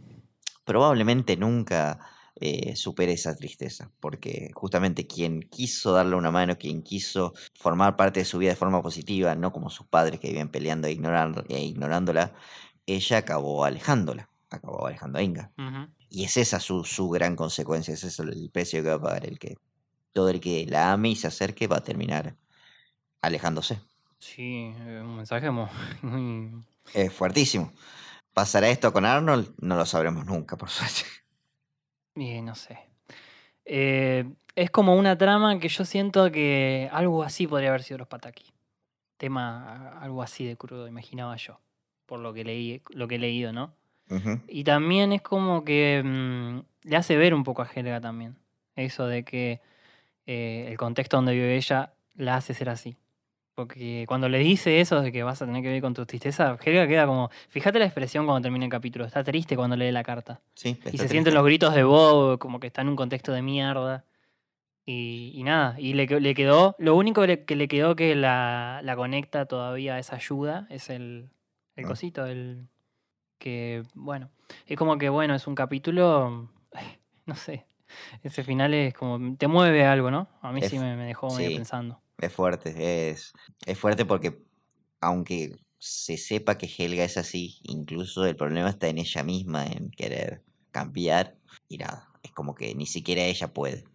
[0.64, 2.00] probablemente nunca
[2.36, 8.22] eh, supere esa tristeza, porque justamente quien quiso darle una mano, quien quiso formar parte
[8.22, 11.44] de su vida de forma positiva, no como sus padres que viven peleando e, ignorando,
[11.50, 12.34] e ignorándola,
[12.86, 15.52] ella acabó alejándola, acabó alejando a Inga.
[16.10, 19.26] Y es esa su, su gran consecuencia, ese es el precio que va a pagar
[19.26, 19.58] el que
[20.14, 22.38] todo el que la ame y se acerque va a terminar
[23.22, 23.82] alejándose.
[24.20, 25.68] Sí, eh, un mensaje muy,
[26.02, 26.64] muy-
[26.94, 27.72] Es fuertísimo.
[28.34, 29.54] ¿Pasará esto con Arnold?
[29.60, 31.02] No lo sabremos nunca, por suerte.
[32.16, 32.80] Y no sé.
[33.66, 34.26] Eh,
[34.56, 38.46] es como una trama que yo siento que algo así podría haber sido los Pataki.
[39.18, 41.60] Tema algo así de crudo, imaginaba yo.
[42.06, 43.74] Por lo que leí, lo que he leído, ¿no?
[44.48, 48.38] Y también es como que mm, le hace ver un poco a Helga también.
[48.76, 49.62] Eso de que
[50.26, 52.96] eh, el contexto donde vive ella la hace ser así.
[53.60, 56.58] Porque cuando le dice eso de que vas a tener que vivir con tu tristeza,
[56.64, 57.30] Helga queda como.
[57.50, 59.04] Fíjate la expresión cuando termina el capítulo.
[59.06, 60.40] Está triste cuando lee la carta.
[60.54, 61.08] Sí, Y se triste.
[61.10, 64.06] sienten los gritos de Bob, como que está en un contexto de mierda.
[64.86, 66.74] Y, y nada, y le, que- le quedó.
[66.80, 71.30] Lo único que le quedó que la, la conecta todavía a esa ayuda es el,
[71.76, 71.88] el Ah.
[71.90, 72.66] cosito, el.
[73.40, 74.30] Que, bueno.
[74.68, 76.50] Es como que, bueno, es un capítulo.
[77.26, 77.66] No sé.
[78.24, 79.36] Ese final es como.
[79.36, 80.30] Te mueve algo, ¿no?
[80.42, 82.00] A mí Es- sí me, me dejó medio pensando.
[82.20, 83.34] Es fuerte, es,
[83.66, 84.42] es fuerte porque
[85.02, 89.90] aunque se sepa que Helga es así, incluso el problema está en ella misma, en
[89.92, 91.38] querer cambiar
[91.68, 93.86] y nada, es como que ni siquiera ella puede.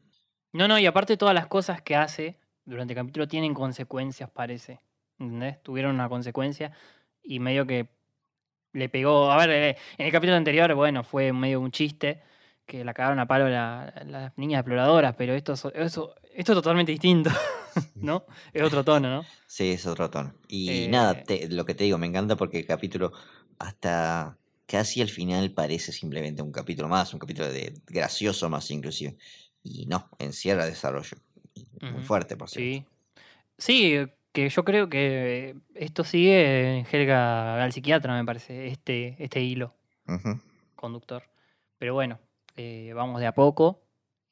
[0.52, 4.80] No, no, y aparte todas las cosas que hace durante el capítulo tienen consecuencias, parece.
[5.18, 5.62] ¿Entendés?
[5.62, 6.72] Tuvieron una consecuencia
[7.22, 7.88] y medio que
[8.72, 9.30] le pegó.
[9.30, 12.22] A ver, eh, en el capítulo anterior, bueno, fue medio un chiste
[12.66, 16.56] que la cagaron a palo la- las niñas exploradoras, pero esto, es- eso, esto es
[16.56, 17.30] totalmente distinto,
[17.94, 18.24] ¿no?
[18.52, 19.24] Es otro tono, ¿no?
[19.46, 20.34] Sí, es otro tono.
[20.48, 23.12] Y Eh, nada, te- lo que te digo, me encanta porque el capítulo
[23.58, 24.36] hasta
[24.66, 29.16] casi al final parece simplemente un capítulo más, un capítulo de gracioso más inclusive.
[29.62, 31.16] Y no, encierra desarrollo.
[31.80, 32.86] Muy fuerte, por cierto.
[32.86, 32.86] Sí.
[33.56, 39.40] Sí, que yo creo que esto sigue en Helga al psiquiatra, me parece, este, este
[39.40, 39.74] hilo.
[40.74, 41.22] Conductor.
[41.78, 42.18] Pero bueno,
[42.56, 43.82] eh, vamos de a poco.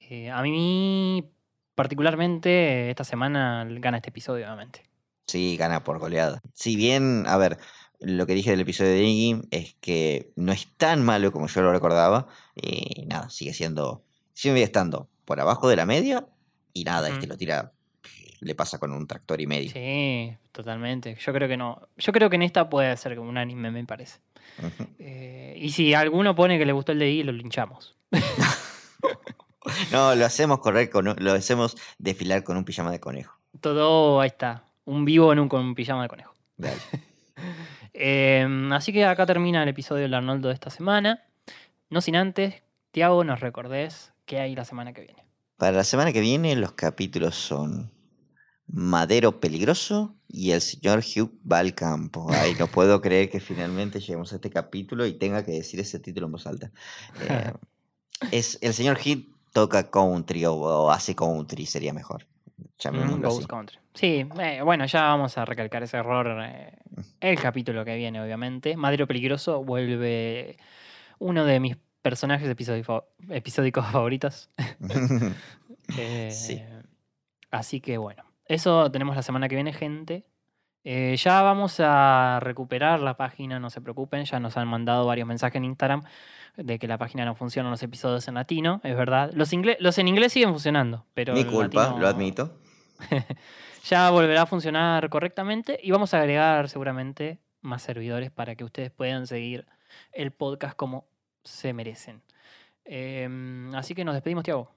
[0.01, 1.33] Eh, a mí,
[1.75, 4.83] particularmente, esta semana gana este episodio, obviamente.
[5.27, 6.41] Sí, gana por goleada.
[6.53, 7.59] Si bien, a ver,
[8.01, 11.63] lo que dije del episodio de Iggy es que no es tan malo como yo
[11.63, 12.27] lo recordaba.
[12.55, 14.05] Y nada, sigue siendo,
[14.35, 16.27] sigue estando por abajo de la media.
[16.73, 17.15] Y nada, Ujú.
[17.15, 17.73] este lo tira,
[18.43, 19.71] le pasa con un tractor y medio.
[19.71, 21.17] Sí, totalmente.
[21.19, 21.89] Yo creo que no.
[21.97, 24.21] Yo creo que en esta puede ser como un anime, me parece.
[24.99, 27.97] Eh, y si alguno pone que le gustó el de I, lo linchamos.
[29.93, 33.39] No, lo hacemos correr con lo hacemos desfilar con un pijama de conejo.
[33.61, 34.65] Todo, ahí está.
[34.85, 36.35] Un vivo en un, con un pijama de conejo.
[36.57, 36.81] Dale.
[37.95, 41.23] Eh, así que acá termina el episodio del Arnoldo de esta semana.
[41.91, 45.23] No sin antes, Tiago, nos recordés qué hay la semana que viene.
[45.59, 47.93] Para la semana que viene los capítulos son
[48.73, 52.29] Madero Peligroso y el señor Hugh va al campo.
[52.31, 55.99] Ay, no puedo creer que finalmente lleguemos a este capítulo y tenga que decir ese
[55.99, 56.71] título en voz alta.
[57.29, 57.53] Eh,
[58.31, 62.27] es, el señor Hugh toca country o, o hace country, sería mejor.
[62.91, 63.47] Mm, así.
[63.47, 63.79] Country.
[63.95, 66.79] Sí, eh, bueno, ya vamos a recalcar ese error eh,
[67.21, 68.77] el capítulo que viene, obviamente.
[68.77, 70.57] Madero Peligroso vuelve
[71.19, 74.51] uno de mis personajes episódicos favoritos.
[76.31, 76.63] Sí.
[77.51, 78.25] Así que bueno,
[78.55, 80.27] eso tenemos la semana que viene, gente.
[80.85, 85.29] Eh, ya vamos a recuperar la página, no se preocupen, ya nos han mandado varios
[85.29, 86.03] mensajes en Instagram
[86.57, 89.31] de que la página no funciona los episodios en latino, es verdad.
[89.33, 92.59] Los, en inglés siguen funcionando, pero Mi culpa, latino lo admito.
[93.85, 98.91] ya volverá a funcionar correctamente y vamos a agregar seguramente más servidores para que ustedes
[98.91, 99.67] puedan seguir
[100.13, 101.07] el podcast como
[101.45, 102.23] se merecen.
[102.85, 104.75] Em, así que nos despedimos, Tiago.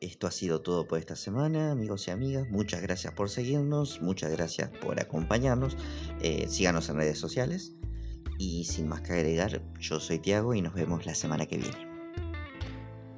[0.00, 2.48] Esto ha sido todo por esta semana, amigos y amigas.
[2.48, 5.76] Muchas gracias por seguirnos, muchas gracias por acompañarnos.
[6.20, 7.74] Eh, síganos en redes sociales.
[8.38, 11.88] Y sin más que agregar, yo soy Tiago y nos vemos la semana que viene.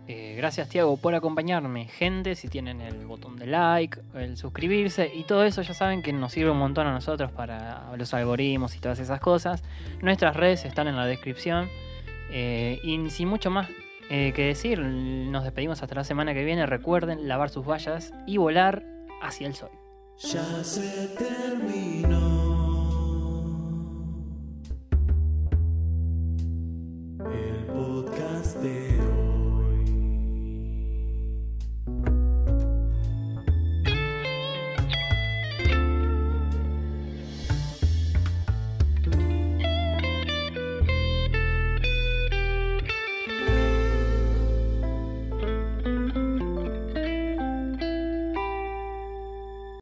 [0.08, 1.86] Eh, gracias, Tiago, por acompañarme.
[1.86, 6.12] Gente, si tienen el botón de like, el suscribirse y todo eso, ya saben que
[6.12, 9.62] nos sirve un montón a nosotros para los algoritmos y todas esas cosas.
[10.00, 11.68] Nuestras redes están en la descripción.
[12.32, 13.68] Eh, y sin mucho más
[14.10, 14.80] eh, que decir.
[14.80, 16.66] Nos despedimos hasta la semana que viene.
[16.66, 18.84] Recuerden lavar sus vallas y volar
[19.22, 19.70] hacia el sol.
[20.18, 22.50] Ya se terminó.
[27.20, 28.29] El podcast.